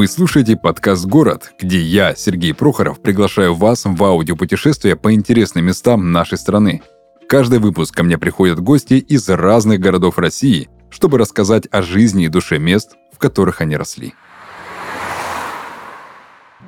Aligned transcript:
Вы 0.00 0.08
слушаете 0.08 0.56
подкаст 0.56 1.04
«Город», 1.04 1.52
где 1.60 1.78
я, 1.78 2.14
Сергей 2.14 2.54
Прохоров, 2.54 3.02
приглашаю 3.02 3.54
вас 3.54 3.84
в 3.84 4.02
аудиопутешествие 4.02 4.96
по 4.96 5.12
интересным 5.12 5.66
местам 5.66 6.10
нашей 6.10 6.38
страны. 6.38 6.80
Каждый 7.28 7.58
выпуск 7.58 7.94
ко 7.94 8.02
мне 8.02 8.16
приходят 8.16 8.60
гости 8.60 8.94
из 8.94 9.28
разных 9.28 9.78
городов 9.78 10.16
России, 10.16 10.70
чтобы 10.88 11.18
рассказать 11.18 11.68
о 11.70 11.82
жизни 11.82 12.24
и 12.24 12.28
душе 12.28 12.58
мест, 12.58 12.96
в 13.12 13.18
которых 13.18 13.60
они 13.60 13.76
росли. 13.76 14.14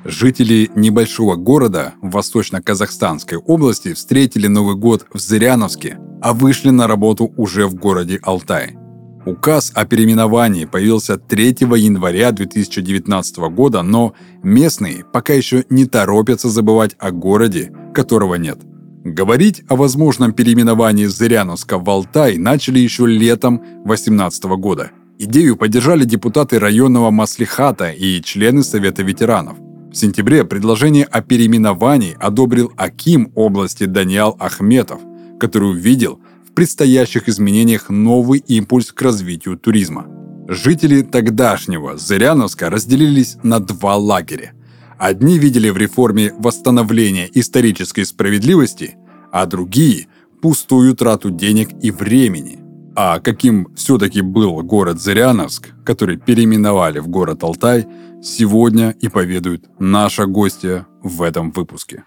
Жители 0.05 0.69
небольшого 0.75 1.35
города 1.35 1.95
в 2.03 2.11
восточно-казахстанской 2.11 3.39
области 3.39 3.95
встретили 3.95 4.45
Новый 4.45 4.75
год 4.75 5.07
в 5.11 5.17
Зыряновске, 5.17 5.97
а 6.21 6.33
вышли 6.33 6.69
на 6.69 6.85
работу 6.85 7.33
уже 7.35 7.65
в 7.65 7.73
городе 7.73 8.19
Алтай– 8.21 8.77
Указ 9.25 9.71
о 9.73 9.85
переименовании 9.85 10.65
появился 10.65 11.17
3 11.17 11.55
января 11.77 12.31
2019 12.31 13.37
года, 13.51 13.81
но 13.81 14.13
местные 14.43 15.05
пока 15.13 15.33
еще 15.33 15.63
не 15.69 15.85
торопятся 15.85 16.49
забывать 16.49 16.95
о 16.99 17.11
городе, 17.11 17.71
которого 17.93 18.35
нет. 18.35 18.59
Говорить 19.05 19.63
о 19.69 19.77
возможном 19.77 20.33
переименовании 20.33 21.05
Зыряновска 21.05 21.77
в 21.77 21.89
Алтай 21.89 22.37
начали 22.37 22.79
еще 22.79 23.05
летом 23.07 23.59
2018 23.85 24.43
года. 24.43 24.91
Идею 25.19 25.55
поддержали 25.55 26.03
депутаты 26.03 26.59
районного 26.59 27.09
маслихата 27.09 27.91
и 27.91 28.21
члены 28.21 28.61
Совета 28.63 29.03
ветеранов. 29.03 29.57
В 29.57 29.95
сентябре 29.95 30.43
предложение 30.43 31.05
о 31.05 31.21
переименовании 31.21 32.17
одобрил 32.19 32.73
Аким 32.75 33.31
области 33.35 33.85
Даниал 33.85 34.35
Ахметов, 34.37 34.99
который 35.39 35.69
увидел– 35.69 36.19
предстоящих 36.55 37.29
изменениях 37.29 37.89
новый 37.89 38.39
импульс 38.39 38.91
к 38.91 39.01
развитию 39.01 39.57
туризма. 39.57 40.07
Жители 40.47 41.01
тогдашнего 41.01 41.97
Зыряновска 41.97 42.69
разделились 42.69 43.37
на 43.43 43.59
два 43.59 43.95
лагеря. 43.95 44.53
Одни 44.97 45.39
видели 45.39 45.69
в 45.69 45.77
реформе 45.77 46.33
восстановление 46.37 47.29
исторической 47.33 48.03
справедливости, 48.03 48.95
а 49.31 49.45
другие– 49.45 50.07
пустую 50.41 50.93
трату 50.95 51.31
денег 51.31 51.69
и 51.81 51.89
времени. 51.89 52.59
А 52.95 53.19
каким 53.19 53.73
все-таки 53.75 54.21
был 54.21 54.61
город 54.61 55.01
Зыряновск, 55.01 55.69
который 55.85 56.17
переименовали 56.17 56.99
в 56.99 57.07
город 57.07 57.43
Алтай, 57.43 57.87
сегодня 58.21 58.91
и 59.01 59.07
поведают 59.07 59.65
наша 59.79 60.25
гостья 60.25 60.85
в 61.01 61.21
этом 61.21 61.51
выпуске. 61.51 62.03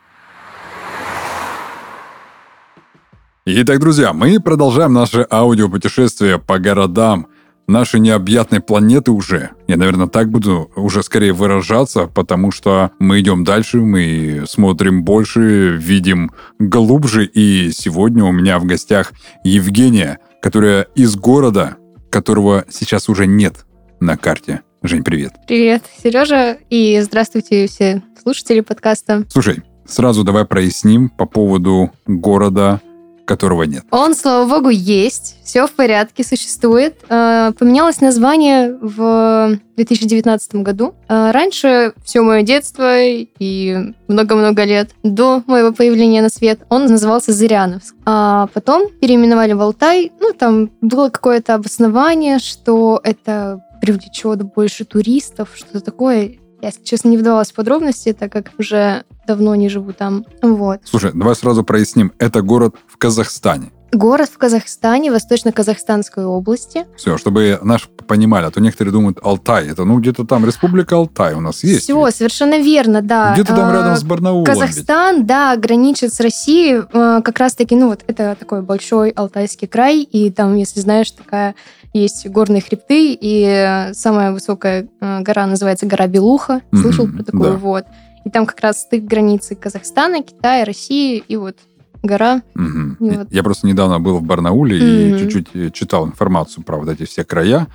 Итак, 3.48 3.78
друзья, 3.78 4.12
мы 4.12 4.40
продолжаем 4.40 4.92
наше 4.92 5.24
аудиопутешествие 5.30 6.40
по 6.40 6.58
городам 6.58 7.28
нашей 7.68 8.00
необъятной 8.00 8.58
планеты 8.58 9.12
уже. 9.12 9.50
Я, 9.68 9.76
наверное, 9.76 10.08
так 10.08 10.30
буду 10.30 10.68
уже 10.74 11.04
скорее 11.04 11.32
выражаться, 11.32 12.08
потому 12.08 12.50
что 12.50 12.90
мы 12.98 13.20
идем 13.20 13.44
дальше, 13.44 13.76
мы 13.76 14.42
смотрим 14.48 15.04
больше, 15.04 15.76
видим 15.76 16.32
глубже. 16.58 17.24
И 17.24 17.70
сегодня 17.70 18.24
у 18.24 18.32
меня 18.32 18.58
в 18.58 18.64
гостях 18.64 19.12
Евгения, 19.44 20.18
которая 20.42 20.88
из 20.96 21.14
города, 21.14 21.76
которого 22.10 22.64
сейчас 22.68 23.08
уже 23.08 23.28
нет 23.28 23.64
на 24.00 24.16
карте. 24.16 24.62
Жень, 24.82 25.04
привет. 25.04 25.34
Привет, 25.46 25.84
Сережа, 26.02 26.58
и 26.68 27.00
здравствуйте 27.00 27.68
все 27.68 28.02
слушатели 28.20 28.58
подкаста. 28.58 29.24
Слушай, 29.28 29.62
сразу 29.86 30.24
давай 30.24 30.46
проясним 30.46 31.08
по 31.08 31.26
поводу 31.26 31.92
города 32.08 32.80
которого 33.26 33.64
нет. 33.64 33.84
Он, 33.90 34.14
слава 34.14 34.48
богу, 34.48 34.70
есть. 34.70 35.36
Все 35.44 35.66
в 35.66 35.72
порядке, 35.72 36.24
существует. 36.24 36.96
А, 37.08 37.52
поменялось 37.52 38.00
название 38.00 38.78
в 38.80 39.58
2019 39.76 40.56
году. 40.56 40.94
А, 41.08 41.32
раньше 41.32 41.92
все 42.04 42.22
мое 42.22 42.42
детство 42.42 43.02
и 43.02 43.92
много-много 44.08 44.64
лет 44.64 44.90
до 45.02 45.42
моего 45.46 45.72
появления 45.72 46.22
на 46.22 46.30
свет 46.30 46.60
он 46.70 46.86
назывался 46.86 47.32
Зыряновск. 47.32 47.94
А 48.06 48.48
потом 48.54 48.88
переименовали 49.00 49.52
в 49.52 49.60
Алтай. 49.60 50.12
Ну, 50.20 50.32
там 50.32 50.70
было 50.80 51.10
какое-то 51.10 51.54
обоснование, 51.54 52.38
что 52.38 53.00
это 53.02 53.62
привлечет 53.80 54.42
больше 54.42 54.84
туристов, 54.84 55.50
что-то 55.54 55.80
такое. 55.80 56.36
Я, 56.66 56.70
если 56.70 56.82
честно, 56.82 57.10
не 57.10 57.16
вдавалась 57.16 57.52
в 57.52 57.54
подробности, 57.54 58.12
так 58.12 58.32
как 58.32 58.50
уже 58.58 59.04
давно 59.28 59.54
не 59.54 59.68
живу 59.68 59.92
там. 59.92 60.26
Вот. 60.42 60.80
Слушай, 60.82 61.12
давай 61.14 61.36
сразу 61.36 61.62
проясним. 61.62 62.12
Это 62.18 62.42
город 62.42 62.74
в 62.88 62.96
Казахстане. 62.96 63.70
Город 63.92 64.28
в 64.28 64.36
Казахстане, 64.36 65.12
Восточно-Казахстанской 65.12 66.24
области. 66.24 66.84
Все, 66.96 67.18
чтобы 67.18 67.60
наши 67.62 67.86
понимали, 67.88 68.46
а 68.46 68.50
то 68.50 68.60
некоторые 68.60 68.92
думают, 68.92 69.18
Алтай, 69.22 69.68
это 69.68 69.84
ну 69.84 70.00
где-то 70.00 70.24
там 70.26 70.44
Республика 70.44 70.96
Алтай 70.96 71.34
у 71.34 71.40
нас 71.40 71.62
есть. 71.62 71.84
Все, 71.84 72.04
ведь? 72.04 72.16
совершенно 72.16 72.58
верно, 72.58 73.00
да. 73.00 73.32
Где-то 73.34 73.54
там 73.54 73.72
рядом 73.72 73.92
а, 73.92 73.96
с 73.96 74.02
Барнаулом. 74.02 74.44
Казахстан, 74.44 75.18
ведь. 75.18 75.26
да, 75.26 75.56
граничит 75.56 76.12
с 76.12 76.18
Россией, 76.18 76.82
а, 76.92 77.22
как 77.22 77.38
раз-таки, 77.38 77.76
ну 77.76 77.90
вот 77.90 78.02
это 78.08 78.36
такой 78.38 78.62
большой 78.62 79.10
Алтайский 79.10 79.68
край, 79.68 80.00
и 80.02 80.32
там, 80.32 80.56
если 80.56 80.80
знаешь, 80.80 81.12
такая 81.12 81.54
есть 82.02 82.26
горные 82.28 82.60
хребты, 82.60 83.16
и 83.20 83.90
самая 83.92 84.32
высокая 84.32 84.88
а, 85.00 85.20
гора 85.20 85.46
называется 85.46 85.86
гора 85.86 86.06
Белуха. 86.06 86.62
Слышал 86.72 87.06
mm-hmm, 87.06 87.16
про 87.16 87.24
такую? 87.24 87.52
Да. 87.52 87.56
Вот. 87.56 87.84
И 88.24 88.30
там 88.30 88.46
как 88.46 88.60
раз 88.60 88.82
стык 88.82 89.04
границы 89.04 89.54
Казахстана, 89.54 90.22
Китая, 90.22 90.64
России, 90.64 91.22
и 91.28 91.36
вот 91.36 91.56
гора. 92.02 92.42
Угу. 92.54 93.06
И 93.06 93.16
вот... 93.16 93.28
Я 93.30 93.42
просто 93.42 93.66
недавно 93.66 94.00
был 94.00 94.18
в 94.18 94.22
Барнауле 94.22 94.78
mm-hmm. 94.78 95.16
и 95.16 95.18
чуть-чуть 95.18 95.48
э, 95.54 95.70
читал 95.70 96.06
информацию 96.06 96.64
про 96.64 96.78
вот 96.78 96.88
эти 96.88 97.04
все 97.04 97.24
края. 97.24 97.68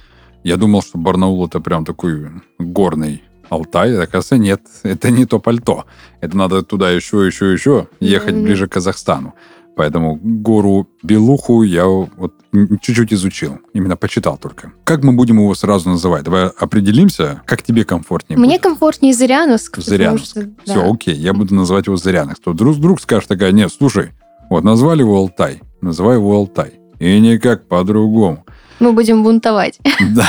Я 0.43 0.57
думал, 0.57 0.81
что 0.81 0.97
Барнаул 0.97 1.45
это 1.45 1.59
прям 1.59 1.85
такой 1.85 2.29
горный 2.59 3.23
Алтай. 3.49 3.93
Оказывается, 4.01 4.37
нет, 4.37 4.61
это 4.83 5.09
не 5.11 5.25
то 5.25 5.39
пальто. 5.39 5.85
Это 6.19 6.35
надо 6.35 6.63
туда 6.63 6.89
еще, 6.89 7.25
еще, 7.25 7.51
еще 7.51 7.87
ехать 7.99 8.35
mm-hmm. 8.35 8.43
ближе 8.43 8.67
к 8.67 8.73
Казахстану. 8.73 9.33
Поэтому 9.75 10.19
гору 10.21 10.87
Белуху 11.01 11.63
я 11.63 11.85
вот 11.85 12.33
чуть-чуть 12.81 13.13
изучил. 13.13 13.59
Именно 13.73 13.95
почитал 13.95 14.37
только. 14.37 14.73
Как 14.83 15.03
мы 15.03 15.13
будем 15.13 15.37
его 15.37 15.55
сразу 15.55 15.89
называть? 15.89 16.23
Давай 16.23 16.47
определимся, 16.47 17.41
как 17.45 17.63
тебе 17.63 17.85
комфортнее 17.85 18.37
Мне 18.37 18.49
будет? 18.55 18.61
комфортнее 18.61 19.13
Зыряновск. 19.13 19.77
Зыряновск. 19.79 20.31
Что, 20.31 20.49
Все, 20.63 20.75
да. 20.75 20.91
окей, 20.91 21.15
я 21.15 21.33
буду 21.33 21.55
называть 21.55 21.87
его 21.87 21.95
Зыряновск. 21.97 22.43
То 22.43 22.51
вдруг, 22.51 22.75
вдруг 22.75 23.01
скажешь 23.01 23.27
такая, 23.27 23.51
нет, 23.53 23.71
слушай, 23.71 24.09
вот 24.49 24.63
назвали 24.63 24.99
его 25.01 25.15
Алтай, 25.17 25.61
называй 25.81 26.17
его 26.17 26.35
Алтай. 26.35 26.73
И 26.99 27.19
никак 27.19 27.67
по-другому. 27.67 28.45
Мы 28.79 28.91
будем 28.93 29.23
бунтовать. 29.23 29.79
Да. 30.13 30.27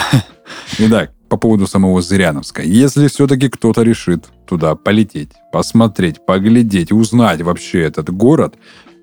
Итак, 0.79 1.13
по 1.29 1.37
поводу 1.37 1.67
самого 1.67 2.01
Зыряновска. 2.03 2.63
Если 2.63 3.09
все-таки 3.09 3.49
кто-то 3.49 3.83
решит 3.83 4.27
туда 4.47 4.75
полететь, 4.77 5.31
посмотреть, 5.51 6.25
поглядеть, 6.25 6.93
узнать 6.93 7.41
вообще 7.43 7.81
этот 7.81 8.11
город, 8.11 8.55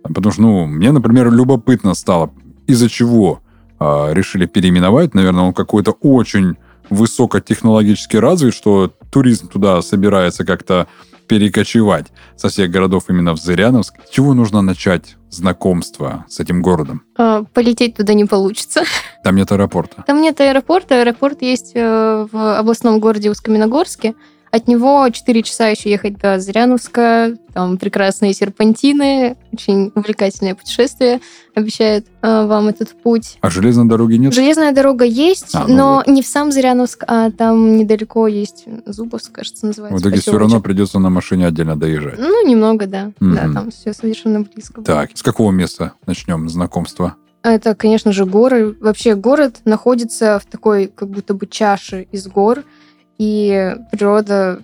Потому 0.03 0.31
что, 0.31 0.41
ну, 0.41 0.65
мне, 0.65 0.91
например, 0.91 1.31
любопытно 1.31 1.93
стало, 1.93 2.31
из-за 2.67 2.89
чего 2.89 3.41
э, 3.79 4.13
решили 4.13 4.45
переименовать. 4.45 5.13
Наверное, 5.13 5.43
он 5.43 5.53
какой-то 5.53 5.91
очень 5.91 6.55
высокотехнологически 6.89 8.17
развит, 8.17 8.53
что 8.53 8.91
туризм 9.11 9.47
туда 9.47 9.81
собирается 9.81 10.45
как-то 10.45 10.87
перекочевать 11.27 12.07
со 12.35 12.49
всех 12.49 12.71
городов 12.71 13.03
именно 13.07 13.33
в 13.33 13.37
Зыряновск. 13.37 13.93
С 14.07 14.09
чего 14.09 14.33
нужно 14.33 14.61
начать 14.61 15.15
знакомство 15.29 16.25
с 16.27 16.39
этим 16.39 16.61
городом? 16.61 17.03
А, 17.17 17.43
полететь 17.53 17.95
туда 17.95 18.13
не 18.15 18.25
получится. 18.25 18.83
Там 19.23 19.35
нет 19.35 19.51
аэропорта. 19.51 20.03
Там 20.07 20.21
нет 20.21 20.41
аэропорта. 20.41 20.99
Аэропорт 21.01 21.41
есть 21.43 21.73
э, 21.75 22.27
в 22.31 22.57
областном 22.57 22.99
городе 22.99 23.29
Усть-Каменогорске. 23.29 24.15
От 24.51 24.67
него 24.67 25.07
4 25.09 25.43
часа 25.43 25.67
еще 25.67 25.91
ехать 25.91 26.17
до 26.17 26.39
Зыряновска, 26.39 27.35
там 27.53 27.77
прекрасные 27.77 28.33
серпантины, 28.33 29.37
очень 29.51 29.91
увлекательное 29.93 30.55
путешествие 30.55 31.21
обещает 31.53 32.07
э, 32.21 32.45
вам 32.45 32.67
этот 32.67 32.89
путь. 33.01 33.37
А 33.41 33.49
железной 33.49 33.87
дороги 33.87 34.15
нет? 34.15 34.33
Железная 34.33 34.71
дорога 34.71 35.05
есть, 35.05 35.53
а, 35.53 35.67
ну 35.67 35.75
но 35.75 35.95
вот. 35.97 36.07
не 36.07 36.21
в 36.21 36.25
сам 36.25 36.51
Зыряновск, 36.51 37.03
а 37.07 37.31
там 37.31 37.77
недалеко 37.77 38.27
есть 38.27 38.65
Зубовск, 38.85 39.33
кажется, 39.33 39.67
называется. 39.67 39.97
В 39.97 40.01
итоге 40.01 40.21
все 40.21 40.37
равно 40.37 40.61
придется 40.61 40.99
на 40.99 41.09
машине 41.09 41.47
отдельно 41.47 41.75
доезжать. 41.75 42.17
Ну, 42.17 42.47
немного, 42.47 42.87
да. 42.87 43.11
Mm-hmm. 43.19 43.33
Да, 43.33 43.53
там 43.53 43.71
все 43.71 43.93
совершенно 43.93 44.41
близко. 44.41 44.81
Так, 44.81 45.11
с 45.13 45.21
какого 45.21 45.51
места 45.51 45.93
начнем 46.07 46.47
знакомство? 46.49 47.15
Это, 47.43 47.75
конечно 47.75 48.11
же, 48.11 48.25
горы. 48.25 48.75
Вообще 48.79 49.15
город 49.15 49.61
находится 49.65 50.39
в 50.39 50.45
такой 50.49 50.87
как 50.87 51.09
будто 51.09 51.33
бы 51.33 51.45
чаше 51.45 52.07
из 52.11 52.27
гор– 52.27 52.63
и 53.19 53.75
природа 53.91 54.61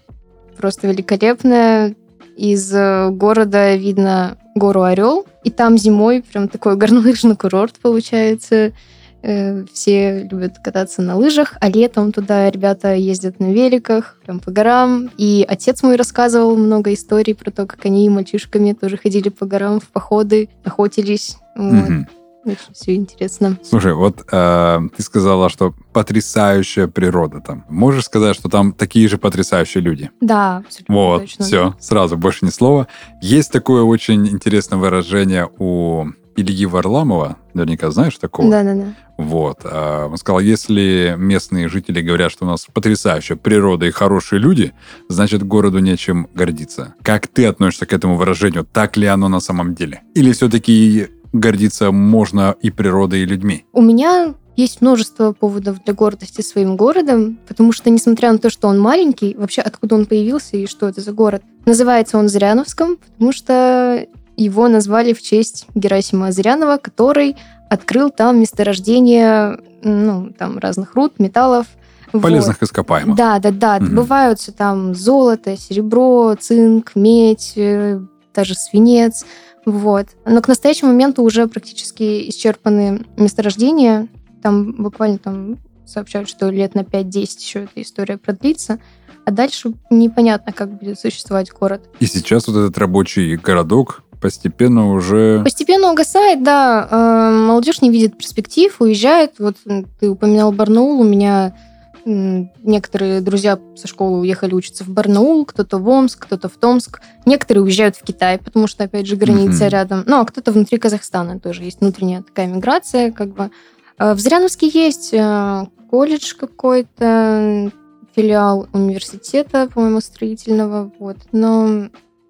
просто 0.57 0.87
великолепная. 0.87 1.93
Из 2.35 2.73
э, 2.73 3.09
города 3.11 3.75
видно 3.75 4.37
гору 4.55 4.81
Орел, 4.81 5.25
и 5.43 5.51
там 5.51 5.77
зимой 5.77 6.21
прям 6.21 6.47
такой 6.47 6.75
горнолыжный 6.75 7.35
курорт 7.35 7.75
получается. 7.81 8.73
Э, 9.21 9.63
все 9.71 10.27
любят 10.29 10.59
кататься 10.63 11.01
на 11.01 11.15
лыжах, 11.15 11.55
а 11.59 11.69
летом 11.69 12.11
туда 12.11 12.49
ребята 12.49 12.93
ездят 12.93 13.39
на 13.39 13.51
великах, 13.53 14.19
прям 14.25 14.39
по 14.39 14.51
горам. 14.51 15.09
И 15.17 15.45
отец 15.47 15.81
мой 15.81 15.95
рассказывал 15.95 16.55
много 16.57 16.93
историй 16.93 17.35
про 17.35 17.51
то, 17.51 17.65
как 17.65 17.85
они 17.85 18.09
мальчишками 18.09 18.73
тоже 18.73 18.97
ходили 18.97 19.29
по 19.29 19.45
горам 19.45 19.79
в 19.79 19.87
походы, 19.87 20.49
охотились. 20.63 21.37
Вот. 21.55 22.07
Очень 22.45 22.73
все 22.73 22.95
интересно. 22.95 23.57
Слушай, 23.63 23.93
вот 23.95 24.23
э, 24.31 24.79
ты 24.95 25.01
сказала, 25.03 25.49
что 25.49 25.73
потрясающая 25.93 26.87
природа 26.87 27.41
там. 27.41 27.65
Можешь 27.69 28.05
сказать, 28.05 28.35
что 28.35 28.49
там 28.49 28.71
такие 28.71 29.07
же 29.07 29.17
потрясающие 29.17 29.81
люди? 29.81 30.11
Да, 30.21 30.57
абсолютно 30.57 30.95
Вот, 30.95 31.21
точно. 31.21 31.45
все, 31.45 31.75
сразу, 31.79 32.17
больше 32.17 32.45
ни 32.45 32.49
слова. 32.51 32.87
Есть 33.21 33.51
такое 33.51 33.81
очень 33.83 34.27
интересное 34.27 34.77
выражение 34.77 35.49
у 35.57 36.05
Ильи 36.35 36.65
Варламова, 36.65 37.37
наверняка 37.53 37.89
знаешь 37.91 38.17
такого? 38.17 38.49
Да-да-да. 38.51 38.93
Вот. 39.17 39.61
а, 39.63 40.07
Он 40.07 40.17
сказал, 40.17 40.41
если 40.41 41.15
местные 41.17 41.69
жители 41.69 42.01
говорят, 42.01 42.31
что 42.31 42.45
у 42.45 42.47
нас 42.47 42.67
потрясающая 42.71 43.37
природа 43.37 43.85
и 43.85 43.91
хорошие 43.91 44.39
люди, 44.39 44.73
значит, 45.09 45.43
городу 45.43 45.79
нечем 45.79 46.27
гордиться. 46.33 46.93
Как 47.01 47.27
ты 47.27 47.45
относишься 47.45 47.85
к 47.85 47.93
этому 47.93 48.17
выражению? 48.17 48.65
Так 48.65 48.97
ли 48.97 49.07
оно 49.07 49.29
на 49.29 49.39
самом 49.39 49.73
деле? 49.73 50.01
Или 50.13 50.33
все-таки 50.33 51.07
гордиться 51.39 51.91
можно 51.91 52.55
и 52.61 52.71
природой, 52.71 53.21
и 53.21 53.25
людьми? 53.25 53.65
У 53.73 53.81
меня 53.81 54.33
есть 54.55 54.81
множество 54.81 55.33
поводов 55.33 55.83
для 55.83 55.93
гордости 55.93 56.41
своим 56.41 56.77
городом, 56.77 57.37
потому 57.47 57.71
что, 57.71 57.89
несмотря 57.89 58.31
на 58.31 58.37
то, 58.37 58.49
что 58.49 58.67
он 58.67 58.79
маленький, 58.79 59.35
вообще 59.35 59.61
откуда 59.61 59.95
он 59.95 60.05
появился 60.05 60.57
и 60.57 60.65
что 60.65 60.87
это 60.87 61.01
за 61.01 61.11
город, 61.11 61.43
называется 61.65 62.17
он 62.17 62.29
Зыряновском, 62.29 62.97
потому 62.97 63.33
что 63.33 64.05
его 64.37 64.67
назвали 64.67 65.13
в 65.13 65.21
честь 65.21 65.67
Герасима 65.75 66.31
Зырянова, 66.31 66.77
который 66.77 67.35
открыл 67.69 68.09
там 68.09 68.39
месторождение 68.39 69.59
ну, 69.83 70.31
там, 70.37 70.57
разных 70.57 70.95
руд, 70.95 71.19
металлов. 71.19 71.67
Вот. 72.13 72.21
Полезных 72.21 72.61
ископаемых. 72.63 73.15
Да, 73.15 73.39
да, 73.39 73.51
да. 73.51 73.75
Мгм. 73.77 73.89
Добываются 73.89 74.51
там 74.51 74.93
золото, 74.93 75.57
серебро, 75.57 76.35
цинк, 76.39 76.91
медь, 76.95 77.53
э, 77.55 77.99
даже 78.33 78.55
свинец. 78.55 79.25
Вот. 79.65 80.07
Но 80.25 80.41
к 80.41 80.47
настоящему 80.47 80.91
моменту 80.91 81.23
уже 81.23 81.47
практически 81.47 82.29
исчерпаны 82.29 83.05
месторождения. 83.17 84.07
Там 84.41 84.73
буквально 84.73 85.17
там 85.17 85.57
сообщают, 85.85 86.29
что 86.29 86.49
лет 86.49 86.75
на 86.75 86.81
5-10 86.81 87.11
еще 87.39 87.59
эта 87.63 87.81
история 87.81 88.17
продлится. 88.17 88.79
А 89.25 89.31
дальше 89.31 89.73
непонятно, 89.89 90.53
как 90.53 90.77
будет 90.77 90.99
существовать 90.99 91.51
город. 91.51 91.89
И 91.99 92.05
сейчас 92.05 92.47
вот 92.47 92.57
этот 92.57 92.77
рабочий 92.77 93.35
городок 93.37 94.03
постепенно 94.21 94.91
уже... 94.91 95.41
Постепенно 95.43 95.91
угасает, 95.91 96.43
да. 96.43 96.87
Э, 96.89 97.31
Молодежь 97.31 97.81
не 97.81 97.89
видит 97.89 98.17
перспектив, 98.17 98.75
уезжает. 98.79 99.33
Вот 99.39 99.55
ты 99.99 100.09
упоминал 100.09 100.51
Барнаул. 100.51 101.01
У 101.01 101.03
меня 101.03 101.55
некоторые 102.05 103.19
друзья 103.21 103.59
со 103.75 103.87
школы 103.87 104.19
уехали 104.19 104.53
учиться 104.53 104.83
в 104.83 104.89
Барнаул, 104.89 105.45
кто-то 105.45 105.77
в 105.79 105.87
Омск, 105.89 106.23
кто-то 106.25 106.47
в 106.49 106.53
Томск. 106.53 107.01
Некоторые 107.25 107.63
уезжают 107.63 107.95
в 107.95 108.03
Китай, 108.03 108.37
потому 108.37 108.67
что, 108.67 108.83
опять 108.83 109.07
же, 109.07 109.15
граница 109.15 109.63
Мгм. 109.65 109.69
рядом. 109.71 110.03
Ну, 110.05 110.19
а 110.21 110.25
кто-то 110.25 110.51
внутри 110.51 110.77
Казахстана 110.77 111.39
тоже 111.39 111.63
есть 111.63 111.81
внутренняя 111.81 112.21
такая 112.21 112.47
миграция, 112.47 113.11
как 113.11 113.29
бы. 113.33 113.49
Э, 113.97 114.13
В 114.13 114.19
Зыряновске 114.19 114.67
есть 114.67 115.09
э, 115.13 115.65
колледж 115.89 116.35
какой-то, 116.35 117.71
филиал 118.15 118.67
университета, 118.71 119.67
по-моему, 119.73 119.99
строительного, 119.99 120.91
вот. 120.99 121.17
Но 121.31 121.89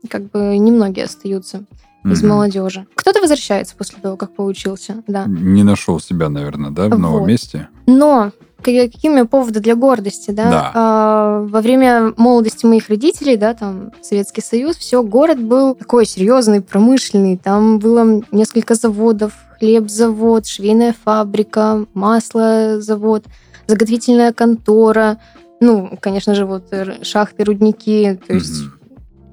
как 0.10 0.30
бы 0.32 0.58
немногие 0.58 1.06
остаются 1.06 1.66
из 2.06 2.22
Мгм. 2.22 2.30
молодежи. 2.32 2.86
Кто-то 2.96 3.20
возвращается 3.20 3.76
после 3.76 4.00
того, 4.00 4.16
как 4.16 4.36
поучился, 4.36 5.04
да. 5.08 5.26
Не 5.28 5.64
нашел 5.64 6.00
себя, 6.00 6.30
наверное, 6.30 6.72
да, 6.72 6.86
в 6.88 6.98
новом 7.00 7.22
Вот. 7.22 7.28
месте? 7.28 7.68
Но 7.88 8.32
ка- 8.66 8.90
какие 8.92 9.12
у 9.12 9.14
меня 9.14 9.26
поводы 9.26 9.60
для 9.60 9.76
гордости, 9.76 10.32
да? 10.32 10.50
Да. 10.50 10.72
А, 10.74 11.40
во 11.48 11.62
время 11.62 12.14
молодости 12.18 12.66
моих 12.66 12.90
родителей, 12.90 13.38
да, 13.38 13.54
там 13.54 13.92
Советский 14.02 14.42
Союз, 14.42 14.76
все, 14.78 15.04
город 15.04 15.40
был 15.42 15.76
такой 15.76 16.06
серьезный, 16.06 16.62
промышленный. 16.62 17.38
Там 17.38 17.80
было 17.80 18.22
несколько 18.32 18.74
заводов, 18.76 19.34
хлебзавод, 19.60 20.46
швейная 20.48 20.94
фабрика, 21.06 21.86
маслозавод, 21.94 23.26
заготовительная 23.68 24.34
контора. 24.34 25.18
Ну, 25.62 25.98
конечно 26.02 26.36
же, 26.36 26.46
вот 26.46 26.74
р- 26.74 27.00
шахты, 27.04 27.44
рудники. 27.44 28.20
То 28.28 28.34
есть 28.34 28.62
Мгм. 28.64 28.74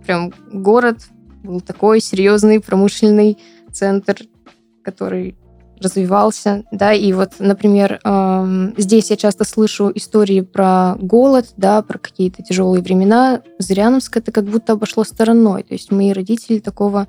прям 0.07 0.33
город 0.53 0.99
был 1.43 1.61
такой 1.61 2.01
серьезный 2.01 2.61
промышленный 2.61 3.39
центр, 3.73 4.17
который 4.85 5.37
развивался, 5.83 6.65
да, 6.73 6.93
и 6.93 7.13
вот, 7.13 7.33
например, 7.39 8.01
эм, 8.05 8.75
здесь 8.77 9.11
я 9.11 9.17
часто 9.17 9.45
слышу 9.45 9.93
истории 9.95 10.41
про 10.41 10.97
голод, 11.01 11.49
да, 11.57 11.83
про 11.83 11.99
какие-то 11.99 12.43
тяжелые 12.43 12.83
времена. 12.83 13.43
Зыряновск 13.59 14.17
это 14.17 14.33
как 14.33 14.45
будто 14.45 14.73
обошло 14.73 15.05
стороной, 15.05 15.63
то 15.63 15.75
есть 15.75 15.91
мои 15.91 16.13
родители 16.13 16.59
такого 16.59 17.07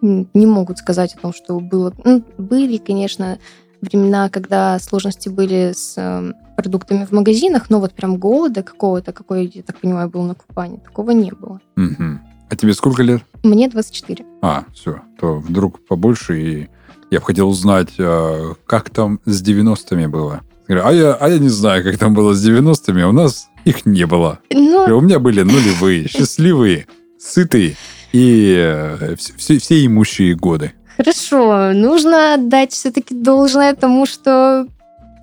не 0.00 0.46
могут 0.46 0.78
сказать 0.78 1.14
о 1.14 1.18
том, 1.18 1.32
что 1.32 1.58
было. 1.60 1.92
Ну, 2.04 2.22
были, 2.36 2.76
конечно, 2.76 3.38
времена, 3.80 4.28
когда 4.28 4.78
сложности 4.78 5.28
были 5.28 5.72
с 5.74 5.94
эм, 5.96 6.34
продуктами 6.56 7.04
в 7.04 7.12
магазинах, 7.12 7.70
но 7.70 7.80
вот 7.80 7.92
прям 7.92 8.18
голода 8.18 8.62
какого-то, 8.62 9.12
какой, 9.12 9.50
я 9.54 9.62
так 9.62 9.80
понимаю, 9.80 10.10
был 10.10 10.22
на 10.22 10.34
Кубани, 10.34 10.78
такого 10.78 11.12
не 11.12 11.30
было. 11.30 11.60
Мгм. 11.76 12.20
А 12.50 12.56
тебе 12.56 12.74
сколько 12.74 13.02
лет? 13.02 13.22
Мне 13.42 13.68
24. 13.68 14.24
А, 14.42 14.64
все, 14.72 15.00
то 15.18 15.38
вдруг 15.38 15.84
побольше, 15.86 16.40
и 16.40 16.68
я 17.14 17.20
бы 17.20 17.26
хотел 17.26 17.48
узнать, 17.48 17.88
а, 17.98 18.54
как 18.66 18.90
там 18.90 19.20
с 19.24 19.42
90-ми 19.42 20.06
было. 20.08 20.40
Говорю, 20.68 20.86
а 20.86 20.92
я, 20.92 21.14
а 21.14 21.28
я 21.28 21.38
не 21.38 21.48
знаю, 21.48 21.84
как 21.84 21.96
там 21.98 22.12
было 22.14 22.34
с 22.34 22.46
90-ми, 22.46 23.04
у 23.04 23.12
нас 23.12 23.48
их 23.64 23.86
не 23.86 24.06
было. 24.06 24.38
Ну, 24.50 24.78
Говорю, 24.78 24.98
У 24.98 25.00
меня 25.00 25.18
были 25.18 25.42
нулевые, 25.42 26.08
счастливые, 26.08 26.86
сытые 27.18 27.76
и 28.12 28.54
э, 28.58 29.14
вс- 29.14 29.32
все, 29.36 29.58
все 29.58 29.84
имущие 29.86 30.34
годы. 30.34 30.72
Хорошо, 30.96 31.72
нужно 31.72 32.34
отдать 32.34 32.72
все-таки 32.72 33.14
должное 33.14 33.74
тому, 33.74 34.06
что 34.06 34.66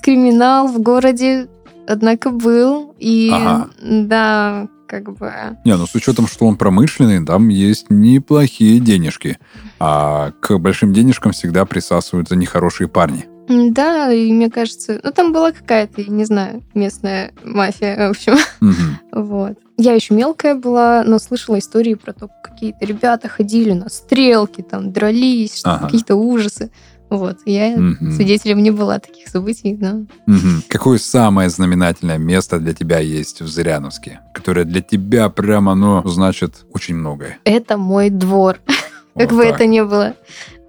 криминал 0.03 0.67
в 0.67 0.79
городе, 0.81 1.47
однако, 1.87 2.29
был. 2.29 2.93
И 2.99 3.29
Ага. 3.33 3.69
да, 3.81 4.67
как 4.91 5.17
бы... 5.17 5.31
Не, 5.63 5.77
ну 5.77 5.87
с 5.87 5.95
учетом, 5.95 6.27
что 6.27 6.45
он 6.45 6.57
промышленный, 6.57 7.25
там 7.25 7.47
есть 7.47 7.85
неплохие 7.89 8.79
денежки. 8.81 9.39
А 9.79 10.31
к 10.41 10.57
большим 10.57 10.91
денежкам 10.91 11.31
всегда 11.31 11.63
присасываются 11.65 12.35
нехорошие 12.35 12.89
парни. 12.89 13.25
Да, 13.47 14.11
и 14.11 14.31
мне 14.31 14.49
кажется, 14.49 14.99
ну 15.03 15.11
там 15.11 15.31
была 15.33 15.51
какая-то, 15.51 16.01
я 16.01 16.07
не 16.09 16.25
знаю, 16.25 16.63
местная 16.73 17.33
мафия, 17.43 18.07
в 18.07 18.11
общем. 18.11 18.35
Мгм. 18.59 18.99
Вот. 19.13 19.57
Я 19.77 19.93
еще 19.93 20.13
мелкая 20.13 20.55
была, 20.55 21.03
но 21.05 21.17
слышала 21.19 21.57
истории 21.57 21.95
про 21.95 22.13
то, 22.13 22.27
как 22.27 22.53
какие-то 22.53 22.85
ребята 22.85 23.27
ходили 23.29 23.71
на 23.71 23.89
стрелки, 23.89 24.61
там 24.61 24.91
дрались, 24.91 25.61
Ага. 25.63 25.85
какие-то 25.85 26.15
ужасы. 26.15 26.69
Вот. 27.11 27.37
Я 27.45 27.77
Мгм. 27.77 28.11
свидетелем 28.13 28.63
не 28.63 28.71
была 28.71 28.97
таких 28.99 29.27
событий, 29.27 29.77
но 29.79 30.05
Мгм. 30.25 30.63
Какое 30.69 30.97
самое 30.97 31.49
знаменательное 31.49 32.17
место 32.17 32.57
для 32.57 32.73
тебя 32.73 32.99
есть 32.99 33.41
в 33.41 33.47
Зыряновске, 33.47 34.21
которое 34.33 34.63
для 34.65 34.81
тебя 34.81 35.29
прямо, 35.29 35.75
ну, 35.75 36.01
значит 36.07 36.65
очень 36.73 36.95
многое? 36.95 37.37
это 37.43 37.77
мой 37.77 38.09
двор. 38.09 38.59
Как 39.15 39.29
Вот 39.29 39.37
бы 39.37 39.43
так. 39.43 39.55
это 39.55 39.65
ни 39.65 39.81
было 39.81 40.15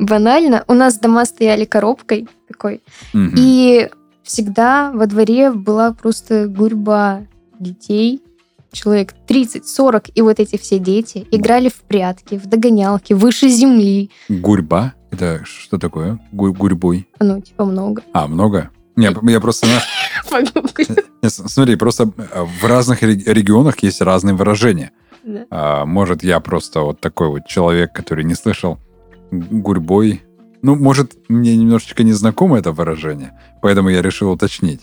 банально. 0.01 0.65
У 0.67 0.75
нас 0.75 0.99
дома 0.99 1.25
стояли 1.27 1.65
коробкой 1.65 2.29
такой. 2.49 2.83
Мгм. 3.13 3.35
И 3.39 3.89
всегда 4.25 4.91
во 4.93 5.07
дворе 5.07 5.53
была 5.53 5.93
просто 5.93 6.49
гурьба 6.49 7.21
детей, 7.61 8.21
человек 8.73 9.15
30-40, 9.29 10.11
и 10.15 10.23
вот 10.23 10.41
эти 10.41 10.57
все 10.59 10.79
дети 10.81 11.25
играли 11.31 11.69
в 11.69 11.83
прятки, 11.83 12.37
в 12.37 12.47
догонялки, 12.47 13.13
выше 13.13 13.49
земли. 13.49 14.11
Гурьба? 14.29 14.95
Это 15.13 15.43
что 15.45 15.79
такое? 15.79 16.19
Гу- 16.33 16.53
гурьбой? 16.53 17.07
Ну, 17.21 17.41
типа 17.41 17.65
много. 17.65 18.03
А, 18.13 18.27
много? 18.27 18.71
Не, 18.97 19.11
я 19.31 19.41
просто... 19.41 19.67
не, 19.67 21.29
с- 21.29 21.49
Смотри, 21.53 21.77
просто 21.77 22.11
э, 22.17 22.45
в 22.61 22.65
разных 22.67 23.03
ре- 23.03 23.15
регионах 23.27 23.83
есть 23.83 24.01
разные 24.01 24.35
выражения. 24.35 24.91
А, 25.51 25.85
может, 25.87 26.25
я 26.25 26.41
просто 26.41 26.81
вот 26.81 27.01
такой 27.01 27.29
вот 27.29 27.47
человек, 27.47 27.93
который 27.93 28.25
не 28.25 28.35
слышал 28.35 28.79
гурьбой. 29.31 30.23
Ну, 30.63 30.77
может, 30.77 31.13
мне 31.29 31.57
немножечко 31.57 32.03
не 32.03 32.13
знакомо 32.13 32.59
это 32.59 32.73
выражение, 32.73 33.33
поэтому 33.61 33.89
я 33.89 34.01
решил 34.03 34.31
уточнить, 34.31 34.83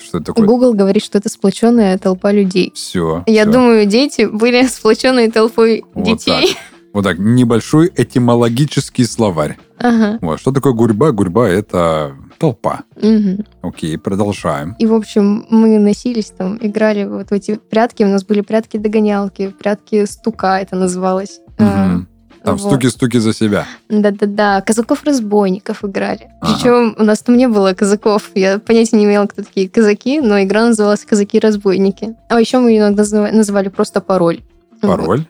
что 0.00 0.18
это 0.18 0.26
такое. 0.26 0.46
Google 0.46 0.74
говорит, 0.74 1.02
что 1.02 1.18
это 1.18 1.28
сплоченная 1.28 1.96
толпа 1.98 2.30
людей. 2.32 2.72
Все. 2.74 3.22
Я 3.26 3.44
думаю, 3.46 3.86
дети 3.86 4.26
были 4.26 4.66
сплоченной 4.68 5.30
толпой 5.30 5.84
Вот 5.94 6.04
детей. 6.04 6.56
Вот 6.92 7.04
так, 7.04 7.18
небольшой 7.18 7.92
этимологический 7.94 9.04
словарь. 9.04 9.58
Ага. 9.78 10.18
Вот, 10.22 10.40
что 10.40 10.52
такое 10.52 10.72
гурьба? 10.72 11.12
Гурьба– 11.12 11.48
это 11.48 12.12
толпа. 12.38 12.80
Мгм. 13.00 13.44
Окей, 13.62 13.98
продолжаем. 13.98 14.74
И, 14.78 14.86
в 14.86 14.94
общем, 14.94 15.46
мы 15.50 15.78
носились 15.78 16.32
там, 16.36 16.58
играли 16.60 17.04
вот 17.04 17.28
в 17.30 17.32
эти 17.32 17.56
прятки. 17.70 18.02
У 18.04 18.08
нас 18.08 18.24
были 18.24 18.40
прятки-догонялки, 18.40 19.54
прятки 19.58 20.04
стука 20.06 20.60
это 20.60 20.76
называлось. 20.76 21.40
А, 21.58 21.86
Мгм. 21.86 22.08
Там 22.44 22.56
вот. 22.56 22.70
стуки-стуки 22.70 23.18
за 23.18 23.34
себя. 23.34 23.66
Да-да-да, 23.88 24.60
казаков-разбойников 24.62 25.84
играли. 25.84 26.30
Ага. 26.40 26.54
Причем 26.54 26.94
у 26.98 27.02
нас 27.04 27.18
там 27.20 27.36
не 27.36 27.48
было 27.48 27.74
казаков. 27.74 28.30
Я 28.34 28.58
понятия 28.58 28.96
не 28.96 29.04
имела, 29.04 29.26
кто 29.26 29.42
такие 29.42 29.68
казаки, 29.68 30.20
но 30.20 30.40
игра 30.42 30.66
называлась 30.66 31.04
«Казаки-разбойники». 31.04 32.14
А 32.28 32.40
еще 32.40 32.58
мы 32.60 32.78
иногда 32.78 33.02
называ- 33.02 33.32
называли 33.32 33.68
просто 33.68 34.00
пароль. 34.00 34.40
Пароль? 34.80 35.24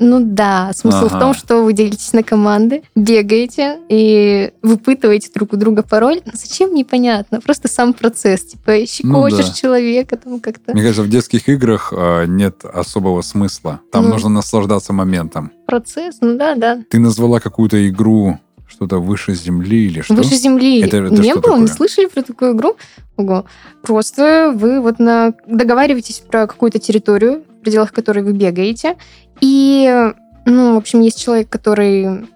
Ну 0.00 0.20
да, 0.20 0.70
смысл 0.74 1.06
Ага. 1.06 1.16
в 1.16 1.20
том, 1.20 1.34
что 1.34 1.62
вы 1.64 1.72
делитесь 1.72 2.12
на 2.12 2.22
команды, 2.22 2.82
бегаете 2.94 3.78
и 3.88 4.52
выпытываете 4.62 5.30
друг 5.34 5.52
у 5.52 5.56
друга 5.56 5.82
пароль. 5.82 6.20
Зачем, 6.32 6.72
непонятно. 6.74 7.40
Просто 7.40 7.66
сам 7.68 7.92
процесс. 7.92 8.44
Типа 8.44 8.72
щекочешь 8.86 9.38
Ну 9.38 9.44
да. 9.46 9.52
человека 9.52 10.16
там 10.16 10.38
как-то. 10.40 10.72
Мне 10.72 10.82
кажется, 10.82 11.02
в 11.02 11.08
детских 11.08 11.48
играх 11.48 11.92
э, 11.96 12.26
нет 12.26 12.64
особого 12.64 13.22
смысла. 13.22 13.80
Там 13.90 14.04
Ну. 14.04 14.10
нужно 14.10 14.28
наслаждаться 14.28 14.92
моментом. 14.92 15.50
Процесс, 15.66 16.18
ну 16.20 16.36
да, 16.38 16.54
да. 16.54 16.80
Ты 16.88 17.00
назвала 17.00 17.40
какую-то 17.40 17.88
игру 17.88 18.38
что-то 18.68 18.98
выше 18.98 19.34
земли 19.34 19.86
или 19.86 20.02
что? 20.02 20.14
Выше 20.14 20.36
земли. 20.36 20.80
Это- 20.82 20.98
это 20.98 21.14
не 21.22 21.34
было, 21.34 21.56
не 21.56 21.66
такое? 21.66 21.66
слышали 21.66 22.06
про 22.06 22.22
такую 22.22 22.52
игру? 22.54 22.76
Ого. 23.16 23.46
Просто 23.82 24.52
вы 24.54 24.80
вот 24.80 24.98
на... 25.00 25.32
договариваетесь 25.46 26.18
про 26.20 26.46
какую-то 26.46 26.78
территорию, 26.78 27.42
пределах 27.68 27.92
которой 27.92 28.24
вы 28.24 28.32
бегаете. 28.32 28.96
И, 29.40 30.12
ну, 30.46 30.74
в 30.74 30.78
общем, 30.78 31.00
есть 31.00 31.22
человек, 31.22 31.48
который 31.50 32.26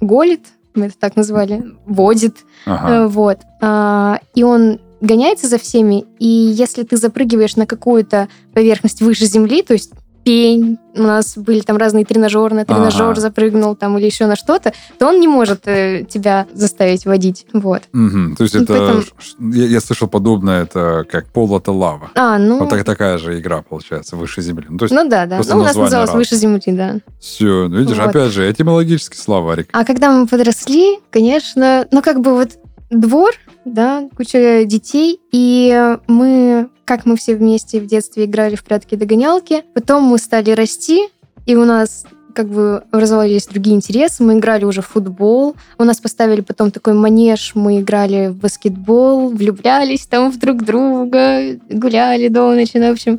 голит, 0.00 0.46
мы 0.74 0.86
это 0.86 0.94
так 0.98 1.16
назвали, 1.16 1.64
водит, 1.86 2.36
Ага. 2.64 2.94
Э, 2.94 3.06
Вот. 3.08 3.40
А, 3.60 4.20
И 4.34 4.44
он 4.44 4.78
гоняется 5.00 5.48
за 5.48 5.58
всеми, 5.58 6.04
и 6.18 6.26
если 6.26 6.84
ты 6.84 6.96
запрыгиваешь 6.96 7.56
на 7.56 7.66
какую-то 7.66 8.28
поверхность 8.54 9.00
выше 9.02 9.24
земли, 9.26 9.62
то 9.62 9.72
есть 9.72 9.92
пень, 10.28 10.78
у 10.94 11.02
нас 11.04 11.38
были 11.38 11.60
там 11.60 11.78
разные 11.78 12.04
тренажеры, 12.04 12.54
на 12.54 12.66
тренажер 12.66 13.12
Ага. 13.12 13.20
запрыгнул 13.20 13.74
там 13.74 13.96
или 13.96 14.04
еще 14.04 14.26
на 14.26 14.36
что-то, 14.36 14.74
то 14.98 15.06
он 15.08 15.20
не 15.20 15.26
может 15.28 15.66
э, 15.66 16.04
тебя 16.06 16.46
заставить 16.52 17.06
водить. 17.06 17.46
Вот. 17.54 17.84
Мгм. 17.94 18.36
То 18.36 18.42
есть 18.44 18.54
Ну, 18.54 18.62
это... 18.64 18.74
поэтому- 18.74 19.54
Я, 19.54 19.64
я 19.64 19.80
слышал 19.80 20.06
подобное, 20.06 20.64
это 20.64 21.06
как 21.10 21.28
пол 21.32 21.56
это 21.56 21.72
лава. 21.72 22.10
А, 22.14 22.36
ну... 22.36 22.58
Вот 22.58 22.68
так, 22.68 22.84
такая 22.84 23.16
же 23.16 23.40
игра 23.40 23.62
получается, 23.62 24.16
выше 24.16 24.42
земли. 24.42 24.66
Ну, 24.68 24.76
то 24.76 24.84
есть 24.84 24.94
Ну 24.94 25.08
да, 25.08 25.24
да. 25.24 25.36
Ну, 25.38 25.42
у 25.56 25.62
нас 25.62 25.74
называлось 25.74 25.92
разное. 25.94 26.16
выше 26.16 26.36
земли, 26.36 26.60
да. 26.66 26.96
все, 27.18 27.66
видишь, 27.68 27.96
Вот. 27.96 28.08
опять 28.08 28.30
же, 28.32 28.50
этимологический 28.50 29.16
словарик. 29.18 29.68
А 29.72 29.84
когда 29.86 30.10
мы 30.10 30.26
подросли, 30.26 30.98
конечно, 31.10 31.86
ну 31.90 32.02
как 32.02 32.20
бы 32.20 32.34
вот 32.34 32.50
двор, 32.90 33.30
да, 33.72 34.08
куча 34.16 34.64
детей, 34.64 35.20
и 35.32 35.96
мы, 36.06 36.68
как 36.84 37.06
мы 37.06 37.16
все 37.16 37.34
вместе 37.34 37.80
в 37.80 37.86
детстве 37.86 38.24
играли 38.24 38.54
в 38.56 38.64
прятки-догонялки, 38.64 39.64
потом 39.74 40.04
мы 40.04 40.18
стали 40.18 40.50
расти, 40.50 41.08
и 41.46 41.56
у 41.56 41.64
нас 41.64 42.04
как 42.34 42.48
бы 42.48 42.84
образовались 42.92 43.46
другие 43.46 43.74
интересы, 43.74 44.22
мы 44.22 44.38
играли 44.38 44.64
уже 44.64 44.80
в 44.80 44.86
футбол, 44.86 45.56
у 45.76 45.84
нас 45.84 45.98
поставили 45.98 46.40
потом 46.40 46.70
такой 46.70 46.94
манеж, 46.94 47.52
мы 47.54 47.80
играли 47.80 48.28
в 48.28 48.36
баскетбол, 48.36 49.30
влюблялись 49.30 50.06
там 50.06 50.30
в 50.30 50.38
друг 50.38 50.62
друга, 50.62 51.58
гуляли 51.68 52.28
до 52.28 52.52
ночи, 52.54 52.76
ну, 52.76 52.88
в 52.88 52.92
общем, 52.92 53.18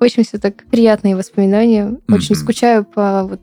очень 0.00 0.24
все 0.24 0.38
так 0.38 0.64
приятные 0.70 1.16
воспоминания, 1.16 1.96
очень 2.08 2.34
Мгм. 2.36 2.42
скучаю 2.42 2.84
по 2.84 3.24
вот 3.24 3.40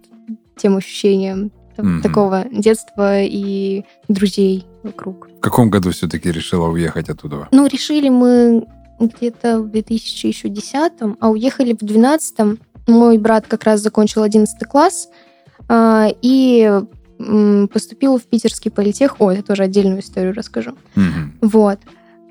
тем 0.56 0.78
ощущениям 0.78 1.52
Мгм. 1.78 2.02
такого 2.02 2.46
детства 2.52 3.22
и 3.22 3.84
друзей 4.08 4.66
вокруг. 4.84 5.28
В 5.38 5.40
каком 5.42 5.70
году 5.70 5.92
все-таки 5.92 6.32
решила 6.32 6.68
уехать 6.68 7.10
оттуда? 7.10 7.48
Ну, 7.52 7.68
решили 7.68 8.10
мы 8.10 8.66
где-то 9.00 9.62
в 9.62 9.70
2010, 9.70 10.92
а 11.20 11.30
уехали 11.30 11.74
в 11.74 11.78
2012. 11.80 12.60
Мой 12.88 13.18
брат 13.18 13.46
как 13.48 13.64
раз 13.64 13.82
закончил 13.82 14.24
11 14.24 14.68
класс 14.68 15.10
а, 15.68 16.08
и 16.22 16.82
поступил 17.72 18.18
в 18.18 18.24
питерский 18.24 18.72
политех. 18.72 19.18
О, 19.20 19.32
это 19.32 19.44
тоже 19.44 19.64
отдельную 19.64 20.00
историю 20.00 20.34
расскажу. 20.34 20.72
Мгм. 20.96 21.38
Вот. 21.42 21.80